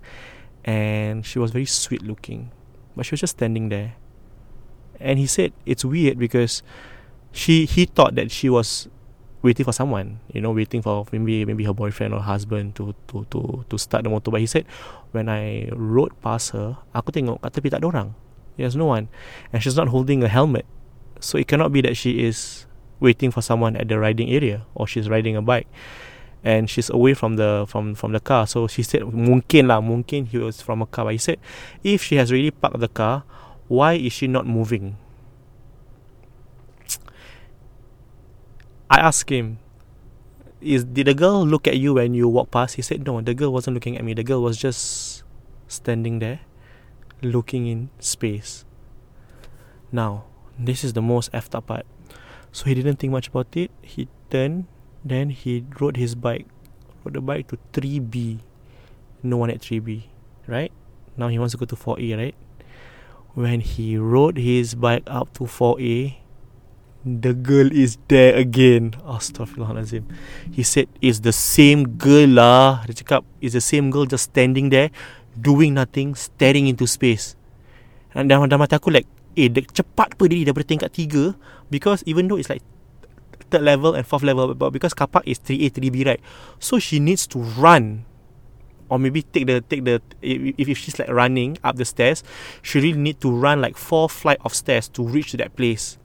and 0.66 1.22
she 1.22 1.38
was 1.38 1.54
very 1.54 1.70
sweet 1.70 2.02
looking. 2.02 2.50
But 2.98 3.06
she 3.06 3.14
was 3.14 3.22
just 3.22 3.38
standing 3.38 3.70
there. 3.70 3.94
And 4.98 5.22
he 5.22 5.30
said 5.30 5.54
it's 5.70 5.86
weird 5.86 6.18
because 6.18 6.66
she 7.30 7.70
he 7.70 7.86
thought 7.86 8.18
that 8.18 8.34
she 8.34 8.50
was 8.50 8.90
waiting 9.41 9.65
for 9.65 9.73
someone, 9.73 10.19
you 10.34 10.41
know, 10.41 10.52
waiting 10.52 10.82
for 10.82 11.06
maybe 11.12 11.45
maybe 11.45 11.63
her 11.63 11.73
boyfriend 11.73 12.13
or 12.13 12.21
husband 12.21 12.76
to 12.76 12.95
to 13.08 13.26
to 13.30 13.65
to 13.69 13.76
start 13.78 14.04
the 14.04 14.10
motor. 14.10 14.32
But 14.32 14.41
he 14.41 14.50
said 14.50 14.65
when 15.12 15.30
I 15.30 15.69
rode 15.73 16.13
past 16.21 16.52
her, 16.58 16.78
aku 16.93 17.13
tengok 17.13 17.41
kat 17.41 17.54
tepi 17.58 17.69
tak 17.69 17.86
ada 17.86 17.88
orang. 17.88 18.10
There's 18.58 18.76
no 18.76 18.89
one. 18.89 19.08
And 19.54 19.62
she's 19.62 19.78
not 19.78 19.93
holding 19.93 20.26
a 20.26 20.30
helmet. 20.30 20.65
So 21.21 21.38
it 21.38 21.45
cannot 21.45 21.69
be 21.69 21.82
that 21.86 21.93
she 21.97 22.26
is 22.26 22.65
waiting 23.00 23.30
for 23.30 23.41
someone 23.41 23.78
at 23.78 23.88
the 23.88 23.97
riding 24.00 24.30
area 24.30 24.65
or 24.73 24.88
she's 24.89 25.10
riding 25.10 25.38
a 25.38 25.41
bike 25.41 25.69
and 26.43 26.69
she's 26.69 26.89
away 26.89 27.13
from 27.13 27.36
the 27.36 27.65
from 27.67 27.93
from 27.93 28.12
the 28.13 28.19
car 28.19 28.45
so 28.45 28.67
she 28.67 28.82
said 28.82 29.02
mungkin 29.06 29.69
lah 29.69 29.82
mungkin 29.82 30.26
he 30.26 30.38
was 30.38 30.62
from 30.62 30.82
a 30.82 30.88
car 30.89 31.06
but 31.06 31.13
he 31.13 31.21
said 31.21 31.38
if 31.84 32.02
she 32.02 32.17
has 32.17 32.32
really 32.32 32.50
parked 32.50 32.80
the 32.80 32.89
car 32.89 33.23
why 33.67 33.93
is 33.93 34.13
she 34.13 34.26
not 34.26 34.45
moving 34.45 34.97
I 38.89 39.00
asked 39.00 39.30
him 39.30 39.60
is 40.60 40.84
did 40.84 41.08
the 41.08 41.13
girl 41.13 41.45
look 41.45 41.67
at 41.67 41.78
you 41.78 41.93
when 41.93 42.13
you 42.13 42.28
walk 42.28 42.50
past 42.50 42.76
he 42.76 42.82
said 42.82 43.06
no 43.06 43.21
the 43.21 43.34
girl 43.34 43.54
wasn't 43.54 43.73
looking 43.73 43.95
at 43.95 44.04
me 44.04 44.13
the 44.13 44.23
girl 44.23 44.41
was 44.41 44.58
just 44.58 45.23
standing 45.67 46.19
there 46.19 46.39
looking 47.21 47.67
in 47.67 47.89
space 48.00 48.65
now 49.91 50.26
this 50.58 50.84
is 50.84 50.93
the 50.93 51.02
most 51.02 51.32
effed 51.32 51.54
up 51.54 51.67
part 51.67 51.86
so 52.52 52.65
he 52.65 52.73
didn't 52.73 52.97
think 52.97 53.12
much 53.12 53.28
about 53.28 53.56
it 53.56 53.69
he 53.84 54.08
turned 54.32 54.65
then 55.08 55.30
he 55.30 55.63
rode 55.80 55.97
his 55.97 56.15
bike, 56.15 56.47
rode 57.04 57.15
the 57.15 57.21
bike 57.21 57.47
to 57.47 57.58
3B. 57.73 58.39
No 59.23 59.38
one 59.38 59.50
at 59.50 59.60
3B, 59.62 60.04
right? 60.47 60.71
Now 61.15 61.30
he 61.30 61.39
wants 61.39 61.54
to 61.54 61.58
go 61.58 61.65
to 61.65 61.76
4A, 61.76 62.17
right? 62.17 62.36
When 63.34 63.62
he 63.62 63.97
rode 63.97 64.38
his 64.38 64.76
bike 64.76 65.04
up 65.08 65.34
to 65.36 65.45
4A, 65.45 66.17
the 67.08 67.32
girl 67.32 67.72
is 67.72 67.96
there 68.12 68.36
again. 68.36 69.00
Astaghfirullahalazim. 69.08 70.04
He 70.52 70.63
said, 70.67 70.91
it's 71.00 71.24
the 71.24 71.32
same 71.32 71.96
girl 71.96 72.36
lah. 72.36 72.84
Dia 72.84 73.00
cakap, 73.00 73.24
it's 73.39 73.56
the 73.56 73.63
same 73.63 73.88
girl 73.88 74.04
just 74.04 74.36
standing 74.36 74.67
there, 74.67 74.91
doing 75.39 75.80
nothing, 75.80 76.12
staring 76.20 76.67
into 76.67 76.84
space. 76.84 77.39
And 78.12 78.28
dalam, 78.28 78.52
dalam 78.52 78.67
mata 78.67 78.76
aku 78.76 78.91
like, 78.91 79.08
eh 79.38 79.48
dia 79.48 79.63
cepat 79.63 80.17
apa 80.17 80.24
dia 80.26 80.50
daripada 80.50 80.65
tingkat 80.65 80.89
3 80.89 81.38
because 81.70 82.02
even 82.10 82.26
though 82.26 82.41
it's 82.41 82.50
like 82.50 82.65
third 83.54 83.63
level 83.63 83.96
and 83.96 84.04
fourth 84.04 84.26
level 84.26 84.52
but 84.58 84.74
because 84.74 84.98
car 84.98 85.08
park 85.08 85.24
is 85.30 85.39
3A 85.39 85.72
3B 85.72 86.04
right 86.04 86.22
so 86.60 86.82
she 86.82 87.00
needs 87.00 87.30
to 87.30 87.39
run 87.39 88.04
or 88.89 89.00
maybe 89.00 89.22
take 89.22 89.48
the 89.48 89.62
take 89.62 89.86
the 89.86 90.02
if, 90.20 90.58
if 90.58 90.76
she's 90.78 90.98
like 91.00 91.08
running 91.08 91.56
up 91.63 91.78
the 91.78 91.86
stairs 91.86 92.24
she 92.65 92.80
really 92.82 92.98
need 92.98 93.22
to 93.22 93.32
run 93.32 93.62
like 93.62 93.78
four 93.78 94.10
flight 94.10 94.41
of 94.43 94.52
stairs 94.52 94.89
to 94.89 95.06
reach 95.06 95.32
to 95.32 95.38
that 95.38 95.56
place 95.56 96.02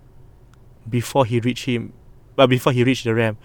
before 0.89 1.25
he 1.25 1.41
reach 1.41 1.65
him 1.67 1.93
but 2.37 2.49
before 2.49 2.73
he 2.73 2.85
reach 2.85 3.05
the 3.05 3.15
ramp. 3.15 3.39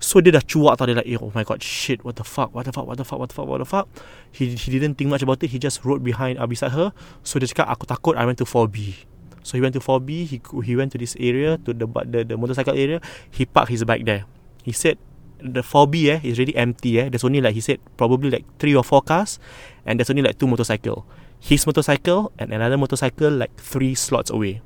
So 0.00 0.24
dia 0.24 0.32
dah 0.32 0.40
cuak 0.40 0.80
tau. 0.80 0.88
Dia 0.88 0.96
like 0.96 1.08
eh, 1.08 1.20
oh 1.20 1.28
my 1.36 1.44
god 1.44 1.60
shit 1.60 2.00
what 2.04 2.16
the 2.16 2.24
fuck 2.24 2.56
what 2.56 2.64
the 2.64 2.72
fuck 2.72 2.88
what 2.88 2.96
the 2.96 3.04
fuck 3.04 3.20
what 3.20 3.28
the 3.28 3.36
fuck 3.36 3.46
what 3.46 3.60
the 3.60 3.68
fuck? 3.68 3.86
He, 4.32 4.56
he 4.56 4.68
didn't 4.72 4.96
think 4.96 5.12
much 5.12 5.20
about 5.20 5.44
it. 5.44 5.52
He 5.52 5.60
just 5.60 5.84
rode 5.84 6.00
behind 6.00 6.40
uh, 6.40 6.48
beside 6.48 6.72
her. 6.72 6.96
So 7.20 7.36
dia 7.36 7.52
cakap 7.52 7.68
aku 7.68 7.84
takut 7.84 8.16
I 8.16 8.24
went 8.24 8.40
to 8.40 8.48
4B 8.48 9.10
so 9.42 9.56
he 9.56 9.60
went 9.60 9.72
to 9.74 9.80
4B 9.80 10.28
he 10.28 10.36
he 10.64 10.72
went 10.76 10.92
to 10.92 10.98
this 10.98 11.16
area 11.18 11.56
to 11.64 11.72
the 11.72 11.86
the, 12.08 12.24
the 12.24 12.36
motorcycle 12.36 12.76
area. 12.76 13.00
He 13.32 13.44
parked 13.44 13.72
his 13.72 13.84
bike 13.84 14.04
there. 14.04 14.24
He 14.62 14.72
said 14.72 15.00
the 15.40 15.64
4B 15.64 15.94
eh 16.12 16.20
is 16.22 16.36
really 16.38 16.54
empty 16.56 17.00
eh. 17.00 17.08
There's 17.08 17.24
only 17.24 17.40
like 17.40 17.56
he 17.56 17.64
said 17.64 17.80
probably 17.96 18.28
like 18.30 18.44
three 18.60 18.76
or 18.76 18.84
four 18.84 19.00
cars, 19.00 19.40
and 19.88 19.98
there's 19.98 20.10
only 20.12 20.22
like 20.22 20.36
two 20.38 20.46
motorcycle. 20.46 21.08
His 21.40 21.64
motorcycle 21.64 22.32
and 22.36 22.52
another 22.52 22.76
motorcycle 22.76 23.32
like 23.32 23.56
three 23.56 23.96
slots 23.96 24.28
away. 24.28 24.60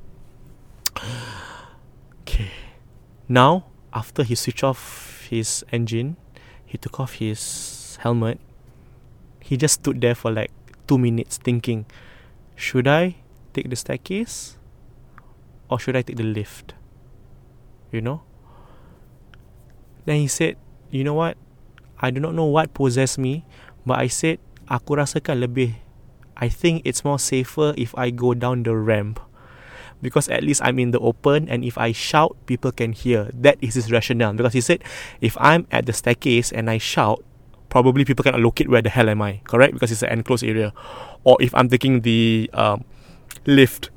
Now 3.27 3.65
after 3.93 4.23
he 4.23 4.35
switched 4.35 4.63
off 4.63 5.27
his 5.29 5.63
engine, 5.71 6.17
he 6.65 6.77
took 6.77 6.99
off 6.99 7.13
his 7.13 7.97
helmet. 8.01 8.39
He 9.39 9.57
just 9.57 9.75
stood 9.75 10.01
there 10.01 10.15
for 10.15 10.31
like 10.31 10.51
two 10.87 10.97
minutes 10.97 11.37
thinking, 11.37 11.85
should 12.55 12.87
I 12.87 13.15
take 13.53 13.69
the 13.69 13.75
staircase 13.75 14.57
or 15.69 15.79
should 15.79 15.95
I 15.95 16.01
take 16.01 16.17
the 16.17 16.23
lift? 16.23 16.73
You 17.91 18.01
know. 18.01 18.23
Then 20.05 20.17
he 20.17 20.27
said, 20.27 20.57
you 20.91 21.03
know 21.03 21.13
what 21.13 21.37
I 21.99 22.11
do 22.11 22.19
not 22.19 22.35
know 22.35 22.45
what 22.45 22.73
possessed 22.73 23.17
me 23.17 23.43
but 23.85 23.99
I 23.99 24.07
said 24.07 24.39
aku 24.69 24.95
rasakan 24.95 25.41
lebih 25.43 25.81
I 26.37 26.47
think 26.47 26.83
it's 26.83 27.03
more 27.03 27.19
safer 27.19 27.73
if 27.75 27.95
I 27.97 28.11
go 28.11 28.35
down 28.35 28.63
the 28.63 28.75
ramp 28.75 29.19
because 30.05 30.29
at 30.29 30.45
least 30.45 30.61
I'm 30.63 30.77
in 30.77 30.91
the 30.91 30.99
open 30.99 31.49
and 31.49 31.65
if 31.65 31.77
I 31.77 31.91
shout 31.91 32.37
people 32.45 32.71
can 32.71 32.93
hear. 32.93 33.29
That 33.33 33.57
is 33.59 33.73
his 33.73 33.91
rationale. 33.91 34.33
Because 34.33 34.53
he 34.53 34.61
said 34.61 34.83
if 35.19 35.35
I'm 35.41 35.65
at 35.71 35.85
the 35.85 35.93
staircase 35.93 36.53
and 36.53 36.69
I 36.69 36.77
shout 36.77 37.25
probably 37.69 38.05
people 38.05 38.23
cannot 38.23 38.39
locate 38.39 38.69
where 38.69 38.81
the 38.81 38.89
hell 38.89 39.09
am 39.09 39.21
I. 39.21 39.41
Correct? 39.43 39.73
Because 39.73 39.91
it's 39.91 40.03
an 40.03 40.09
enclosed 40.09 40.43
area. 40.43 40.73
Or 41.23 41.41
if 41.41 41.53
I'm 41.55 41.67
taking 41.67 42.01
the 42.01 42.49
um, 42.53 42.85
lift 43.45 43.89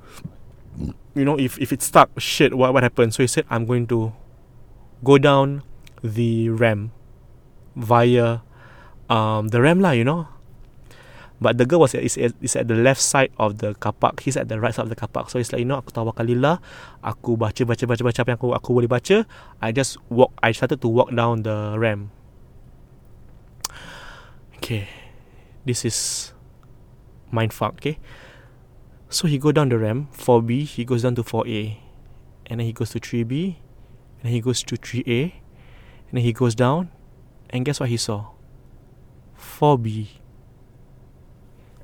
you 1.14 1.24
know 1.24 1.38
if, 1.38 1.58
if 1.58 1.72
it's 1.72 1.84
stuck 1.84 2.08
shit 2.18 2.54
what, 2.54 2.72
what 2.72 2.84
happens 2.84 3.16
so 3.16 3.24
he 3.24 3.26
said 3.26 3.44
I'm 3.50 3.66
going 3.66 3.88
to 3.88 4.12
go 5.02 5.18
down 5.18 5.64
the 6.02 6.48
RAM 6.50 6.92
via 7.74 8.40
um, 9.08 9.48
the 9.48 9.60
RAM 9.60 9.80
lah, 9.80 9.92
you 9.92 10.04
know. 10.04 10.28
But 11.40 11.58
the 11.58 11.66
girl 11.66 11.80
was 11.80 11.94
is, 11.94 12.18
is 12.18 12.56
at 12.56 12.66
the 12.66 12.74
left 12.74 13.00
side 13.00 13.30
of 13.38 13.58
the 13.58 13.74
car 13.74 13.92
park. 13.92 14.20
He's 14.20 14.36
at 14.36 14.48
the 14.48 14.58
right 14.58 14.74
side 14.74 14.82
of 14.82 14.90
the 14.90 14.98
car 14.98 15.08
park. 15.08 15.30
So 15.30 15.38
it's 15.38 15.52
like 15.52 15.60
you 15.62 15.68
know 15.70 15.78
aku 15.78 15.94
tawakalillah, 15.94 16.58
aku 17.02 17.38
baca 17.38 17.62
baca 17.62 17.84
baca 17.86 18.02
baca 18.02 18.18
apa 18.26 18.30
yang 18.34 18.38
aku 18.42 18.48
aku 18.54 18.70
boleh 18.74 18.90
baca. 18.90 19.22
I 19.62 19.70
just 19.70 20.02
walk. 20.10 20.34
I 20.42 20.50
started 20.50 20.82
to 20.82 20.88
walk 20.90 21.14
down 21.14 21.46
the 21.46 21.78
ramp. 21.78 22.10
Okay, 24.58 24.90
this 25.62 25.86
is 25.86 26.30
mindfuck. 27.30 27.78
Okay, 27.78 28.02
so 29.06 29.30
he 29.30 29.38
go 29.38 29.54
down 29.54 29.70
the 29.70 29.78
ramp 29.78 30.10
4B. 30.18 30.66
He 30.66 30.82
goes 30.82 31.06
down 31.06 31.14
to 31.14 31.22
4A, 31.22 31.78
and 32.50 32.58
then 32.58 32.66
he 32.66 32.74
goes 32.74 32.90
to 32.90 32.98
3B, 32.98 33.62
and 34.18 34.22
then 34.26 34.34
he 34.34 34.42
goes 34.42 34.66
to 34.66 34.74
3A, 34.74 35.38
And 36.08 36.16
then 36.16 36.24
he 36.24 36.32
goes 36.32 36.54
down, 36.54 36.88
and 37.50 37.64
guess 37.64 37.80
what 37.80 37.90
he 37.90 37.98
saw? 37.98 38.32
4B. 39.38 40.08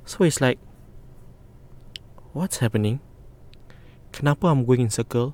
So 0.05 0.25
it's 0.25 0.41
like, 0.41 0.61
what's 2.37 2.61
happening? 2.61 3.01
Kenapa 4.13 4.53
I'm 4.53 4.69
going 4.69 4.85
in 4.85 4.91
circle? 4.93 5.33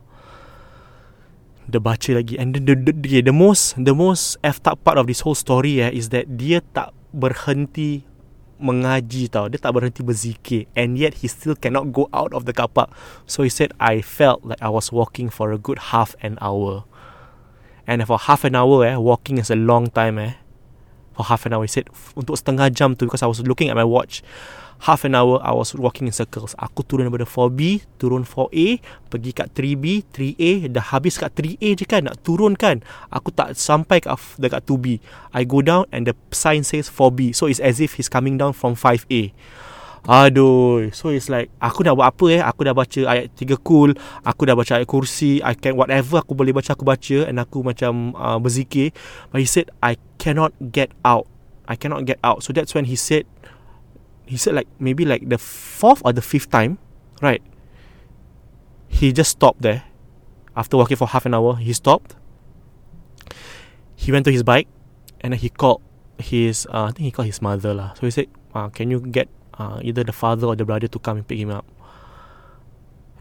The 1.71 1.79
baca 1.79 2.15
lagi 2.19 2.39
And 2.39 2.55
the, 2.55 2.75
the, 2.75 2.95
the, 2.95 3.21
the 3.21 3.35
most 3.35 3.79
The 3.79 3.95
most 3.95 4.39
effed 4.43 4.67
up 4.67 4.83
part 4.83 4.99
of 4.99 5.07
this 5.07 5.21
whole 5.21 5.39
story 5.39 5.83
eh, 5.83 5.91
Is 5.91 6.11
that 6.11 6.27
dia 6.39 6.63
tak 6.75 6.91
berhenti 7.15 8.03
mengaji 8.59 9.31
tau 9.31 9.47
Dia 9.47 9.61
tak 9.63 9.79
berhenti 9.79 10.03
berzikir 10.03 10.67
And 10.75 10.99
yet 10.99 11.23
he 11.23 11.31
still 11.31 11.55
cannot 11.55 11.95
go 11.95 12.11
out 12.11 12.35
of 12.35 12.47
the 12.47 12.55
car 12.57 12.67
park 12.67 12.91
So 13.29 13.47
he 13.47 13.53
said 13.53 13.71
I 13.79 14.03
felt 14.03 14.43
like 14.43 14.59
I 14.59 14.71
was 14.73 14.91
walking 14.91 15.31
for 15.31 15.55
a 15.55 15.61
good 15.61 15.95
half 15.95 16.19
an 16.25 16.39
hour 16.43 16.83
And 17.87 18.03
for 18.03 18.19
half 18.19 18.43
an 18.43 18.59
hour 18.59 18.83
eh, 18.83 18.99
walking 18.99 19.39
is 19.39 19.51
a 19.51 19.59
long 19.59 19.91
time 19.95 20.19
eh. 20.19 20.35
For 21.21 21.29
half 21.29 21.45
an 21.45 21.53
hour, 21.53 21.69
he 21.69 21.69
said 21.69 21.93
untuk 22.17 22.33
setengah 22.33 22.73
jam 22.73 22.97
tu 22.97 23.05
because 23.05 23.21
I 23.21 23.29
was 23.29 23.45
looking 23.45 23.69
at 23.69 23.77
my 23.77 23.85
watch. 23.85 24.25
Half 24.89 25.05
an 25.05 25.13
hour 25.13 25.37
I 25.45 25.53
was 25.53 25.77
walking 25.77 26.09
in 26.09 26.17
circles. 26.17 26.57
Aku 26.57 26.81
turun 26.81 27.05
daripada 27.05 27.29
4B, 27.29 27.85
turun 28.01 28.25
4A, 28.25 28.81
pergi 29.13 29.37
kat 29.37 29.53
3B, 29.53 30.09
3A, 30.09 30.73
dah 30.73 30.81
habis 30.81 31.21
kat 31.21 31.37
3A 31.37 31.77
je 31.77 31.85
kan, 31.85 32.09
nak 32.09 32.25
turun 32.25 32.57
kan. 32.57 32.81
Aku 33.13 33.29
tak 33.29 33.53
sampai 33.53 34.01
kat 34.01 34.17
dekat 34.41 34.65
2B. 34.65 34.97
I 35.37 35.45
go 35.45 35.61
down 35.61 35.85
and 35.93 36.09
the 36.09 36.17
sign 36.33 36.65
says 36.65 36.89
4B. 36.89 37.37
So 37.37 37.45
it's 37.45 37.61
as 37.61 37.85
if 37.85 38.01
he's 38.01 38.09
coming 38.09 38.41
down 38.41 38.57
from 38.57 38.73
5A. 38.73 39.37
Aduh. 40.09 40.89
So 40.97 41.13
it's 41.13 41.29
like 41.29 41.53
Aku 41.61 41.85
dah 41.85 41.93
buat 41.93 42.17
apa 42.17 42.25
eh? 42.33 42.41
Aku 42.41 42.65
dah 42.65 42.73
baca 42.73 43.01
ayat 43.05 43.37
3 43.37 43.61
kul 43.61 43.93
Aku 44.25 44.49
dah 44.49 44.57
baca 44.57 44.81
ayat 44.81 44.89
kursi 44.89 45.45
I 45.45 45.53
can 45.53 45.77
whatever 45.77 46.25
aku 46.25 46.33
boleh 46.33 46.57
baca 46.57 46.73
Aku 46.73 46.89
baca. 46.89 47.29
And 47.29 47.37
aku 47.37 47.61
macam 47.61 48.17
uh, 48.17 48.41
Berzikir. 48.41 48.97
But 49.29 49.45
he 49.45 49.49
said 49.49 49.69
I 49.85 50.01
cannot 50.17 50.57
get 50.73 50.97
out. 51.05 51.29
I 51.69 51.77
cannot 51.77 52.09
get 52.09 52.17
out. 52.25 52.41
So 52.41 52.57
that's 52.57 52.73
when 52.73 52.89
he 52.89 52.97
said 52.97 53.29
He 54.25 54.41
said 54.41 54.57
like 54.57 54.71
Maybe 54.81 55.05
like 55.05 55.29
the 55.29 55.37
Fourth 55.37 56.01
or 56.05 56.17
the 56.17 56.25
fifth 56.25 56.49
time 56.49 56.81
Right? 57.21 57.45
He 58.89 59.13
just 59.13 59.37
stopped 59.37 59.61
there. 59.61 59.85
After 60.57 60.81
walking 60.81 60.97
for 60.97 61.13
half 61.13 61.29
an 61.29 61.37
hour 61.37 61.61
He 61.61 61.77
stopped. 61.77 62.17
He 64.01 64.09
went 64.09 64.25
to 64.25 64.33
his 64.33 64.43
bike 64.43 64.67
And 65.21 65.37
then 65.37 65.41
he 65.45 65.53
called 65.53 65.85
His 66.17 66.65
uh, 66.73 66.89
I 66.89 66.97
think 66.97 67.05
he 67.05 67.13
called 67.13 67.29
his 67.29 67.45
mother 67.45 67.77
lah. 67.77 67.93
So 68.01 68.09
he 68.09 68.11
said 68.11 68.33
uh, 68.57 68.73
Can 68.73 68.89
you 68.89 69.05
get 69.05 69.29
uh, 69.61 69.77
either 69.85 70.01
the 70.01 70.17
father 70.17 70.49
or 70.49 70.57
the 70.57 70.65
brother 70.65 70.89
to 70.89 70.97
come 70.97 71.21
and 71.21 71.27
pick 71.29 71.37
him 71.37 71.53
up. 71.53 71.69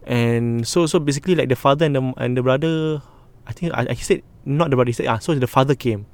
And 0.07 0.63
so 0.63 0.87
so 0.87 0.97
basically 0.97 1.35
like 1.35 1.51
the 1.51 1.59
father 1.59 1.83
and 1.83 1.93
the 1.99 2.03
and 2.15 2.39
the 2.39 2.41
brother, 2.41 3.03
I 3.43 3.51
think 3.51 3.75
I, 3.75 3.91
I 3.91 3.99
said 3.99 4.23
not 4.47 4.71
the 4.71 4.79
brother. 4.79 4.89
He 4.89 4.95
said 4.95 5.11
ah 5.11 5.19
so 5.19 5.35
the 5.35 5.51
father 5.51 5.75
came. 5.75 6.07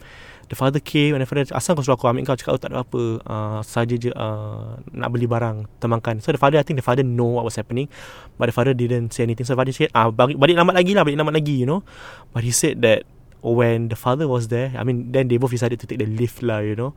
The 0.45 0.53
father 0.53 0.77
came 0.77 1.17
and 1.17 1.25
the 1.25 1.29
father 1.29 1.41
asal 1.57 1.73
kau 1.73 1.81
suruh 1.81 1.97
aku 1.97 2.05
ambil 2.05 2.21
kau 2.29 2.37
cakap 2.37 2.53
oh, 2.53 2.61
tak 2.61 2.69
ada 2.69 2.85
apa 2.85 3.01
uh, 3.25 3.59
saja 3.65 3.97
je 3.97 4.13
uh, 4.13 4.77
nak 4.93 5.09
beli 5.09 5.25
barang 5.25 5.65
temankan. 5.81 6.21
So 6.21 6.29
the 6.29 6.41
father 6.41 6.61
I 6.61 6.65
think 6.65 6.77
the 6.77 6.85
father 6.85 7.01
know 7.01 7.39
what 7.39 7.49
was 7.49 7.57
happening 7.57 7.89
but 8.37 8.45
the 8.45 8.53
father 8.53 8.77
didn't 8.77 9.09
say 9.09 9.25
anything. 9.25 9.41
So 9.47 9.57
the 9.57 9.61
father 9.61 9.73
said 9.73 9.89
ah 9.97 10.13
balik, 10.13 10.37
balik 10.37 10.53
lambat 10.53 10.77
lagi 10.77 10.93
lah 10.93 11.01
balik 11.01 11.17
lambat 11.17 11.35
lagi 11.41 11.65
you 11.65 11.67
know. 11.69 11.81
But 12.29 12.45
he 12.45 12.53
said 12.53 12.85
that 12.85 13.09
when 13.53 13.89
the 13.89 13.95
father 13.95 14.27
was 14.27 14.47
there, 14.47 14.73
I 14.75 14.83
mean 14.83 15.11
then 15.11 15.27
they 15.27 15.37
both 15.37 15.51
decided 15.51 15.79
to 15.81 15.87
take 15.87 15.99
the 15.99 16.07
lift 16.07 16.41
lah 16.41 16.59
you 16.59 16.75
know. 16.75 16.93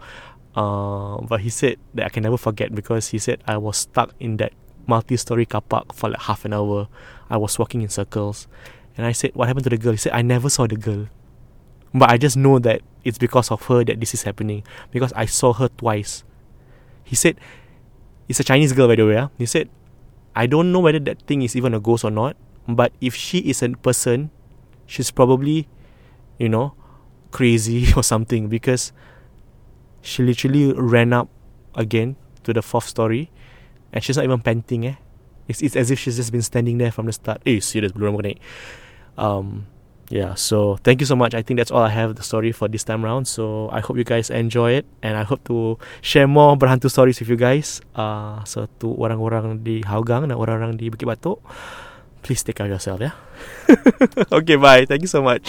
Uh, 0.57 1.21
but 1.23 1.41
he 1.41 1.51
said 1.51 1.77
that 1.95 2.07
I 2.07 2.09
can 2.09 2.23
never 2.23 2.39
forget 2.39 2.75
because 2.75 3.09
he 3.09 3.19
said 3.19 3.45
I 3.47 3.59
was 3.59 3.77
stuck 3.77 4.15
in 4.19 4.39
that 4.39 4.53
multi-story 4.89 5.45
car 5.45 5.61
park 5.61 5.93
for 5.93 6.11
like 6.11 6.23
half 6.23 6.45
an 6.45 6.55
hour. 6.55 6.89
I 7.29 7.37
was 7.37 7.59
walking 7.59 7.83
in 7.83 7.93
circles, 7.93 8.49
and 8.97 9.05
I 9.05 9.13
said, 9.13 9.37
"What 9.37 9.47
happened 9.47 9.65
to 9.65 9.71
the 9.71 9.77
girl?" 9.77 9.93
He 9.93 9.99
said, 10.01 10.17
"I 10.17 10.23
never 10.23 10.49
saw 10.49 10.67
the 10.67 10.81
girl, 10.81 11.07
but 11.93 12.11
I 12.11 12.17
just 12.17 12.37
know 12.37 12.59
that 12.59 12.81
it's 13.05 13.19
because 13.19 13.53
of 13.53 13.63
her 13.69 13.85
that 13.85 14.01
this 14.01 14.15
is 14.15 14.25
happening 14.25 14.65
because 14.91 15.13
I 15.13 15.27
saw 15.27 15.53
her 15.53 15.69
twice." 15.69 16.25
He 17.05 17.15
said, 17.15 17.37
"It's 18.27 18.41
a 18.41 18.45
Chinese 18.45 18.73
girl, 18.73 18.89
by 18.89 18.97
the 18.97 19.05
way." 19.05 19.21
Yeah? 19.21 19.29
He 19.37 19.45
said, 19.45 19.69
"I 20.35 20.49
don't 20.49 20.73
know 20.73 20.81
whether 20.81 20.99
that 21.01 21.23
thing 21.29 21.45
is 21.45 21.55
even 21.55 21.77
a 21.77 21.81
ghost 21.81 22.03
or 22.03 22.11
not, 22.11 22.35
but 22.67 22.93
if 23.01 23.15
she 23.15 23.45
is 23.45 23.63
a 23.63 23.69
person, 23.77 24.33
she's 24.89 25.13
probably, 25.13 25.69
you 26.39 26.49
know, 26.49 26.75
crazy 27.31 27.93
or 27.97 28.03
something 28.03 28.49
because." 28.49 28.93
she 30.09 30.23
literally 30.23 30.73
ran 30.73 31.13
up 31.13 31.29
again 31.75 32.17
to 32.45 32.53
the 32.53 32.63
fourth 32.63 32.85
story 32.85 33.31
and 33.93 34.03
she's 34.03 34.17
not 34.17 34.25
even 34.25 34.41
panting 34.41 34.87
eh? 34.87 34.95
It's, 35.47 35.63
it's 35.63 35.77
as 35.77 35.91
if 35.91 35.99
she's 35.99 36.17
just 36.17 36.31
been 36.33 36.43
standing 36.43 36.79
there 36.79 36.93
from 36.93 37.07
the 37.07 37.13
start. 37.13 37.41
Eh 37.47 37.61
serious 37.61 37.93
belum 37.93 38.21
naik 38.21 38.37
um 39.17 39.65
yeah 40.09 40.33
so 40.37 40.77
thank 40.85 41.01
you 41.01 41.09
so 41.09 41.17
much. 41.17 41.35
I 41.35 41.43
think 41.43 41.59
that's 41.59 41.73
all 41.73 41.83
i 41.83 41.93
have 41.93 42.17
the 42.17 42.23
story 42.23 42.53
for 42.53 42.69
this 42.69 42.85
time 42.85 43.05
round. 43.05 43.29
So 43.29 43.69
i 43.73 43.81
hope 43.81 43.97
you 43.97 44.05
guys 44.05 44.31
enjoy 44.31 44.77
it 44.77 44.87
and 45.03 45.17
i 45.17 45.25
hope 45.25 45.45
to 45.49 45.81
share 46.01 46.29
more 46.29 46.57
berhantu 46.57 46.93
stories 46.93 47.21
with 47.21 47.29
you 47.29 47.37
guys. 47.37 47.81
Uh 47.97 48.45
so 48.45 48.69
to 48.81 48.93
orang-orang 48.93 49.65
di 49.65 49.85
Hougang 49.85 50.29
dan 50.29 50.37
orang-orang 50.37 50.77
di 50.77 50.93
Bukit 50.93 51.09
Batok 51.09 51.41
please 52.21 52.43
take 52.45 52.61
care 52.61 52.67
of 52.69 52.73
yourself 52.73 53.01
yeah? 53.01 53.17
Okay 54.39 54.57
bye. 54.57 54.85
Thank 54.85 55.05
you 55.05 55.13
so 55.13 55.25
much 55.25 55.49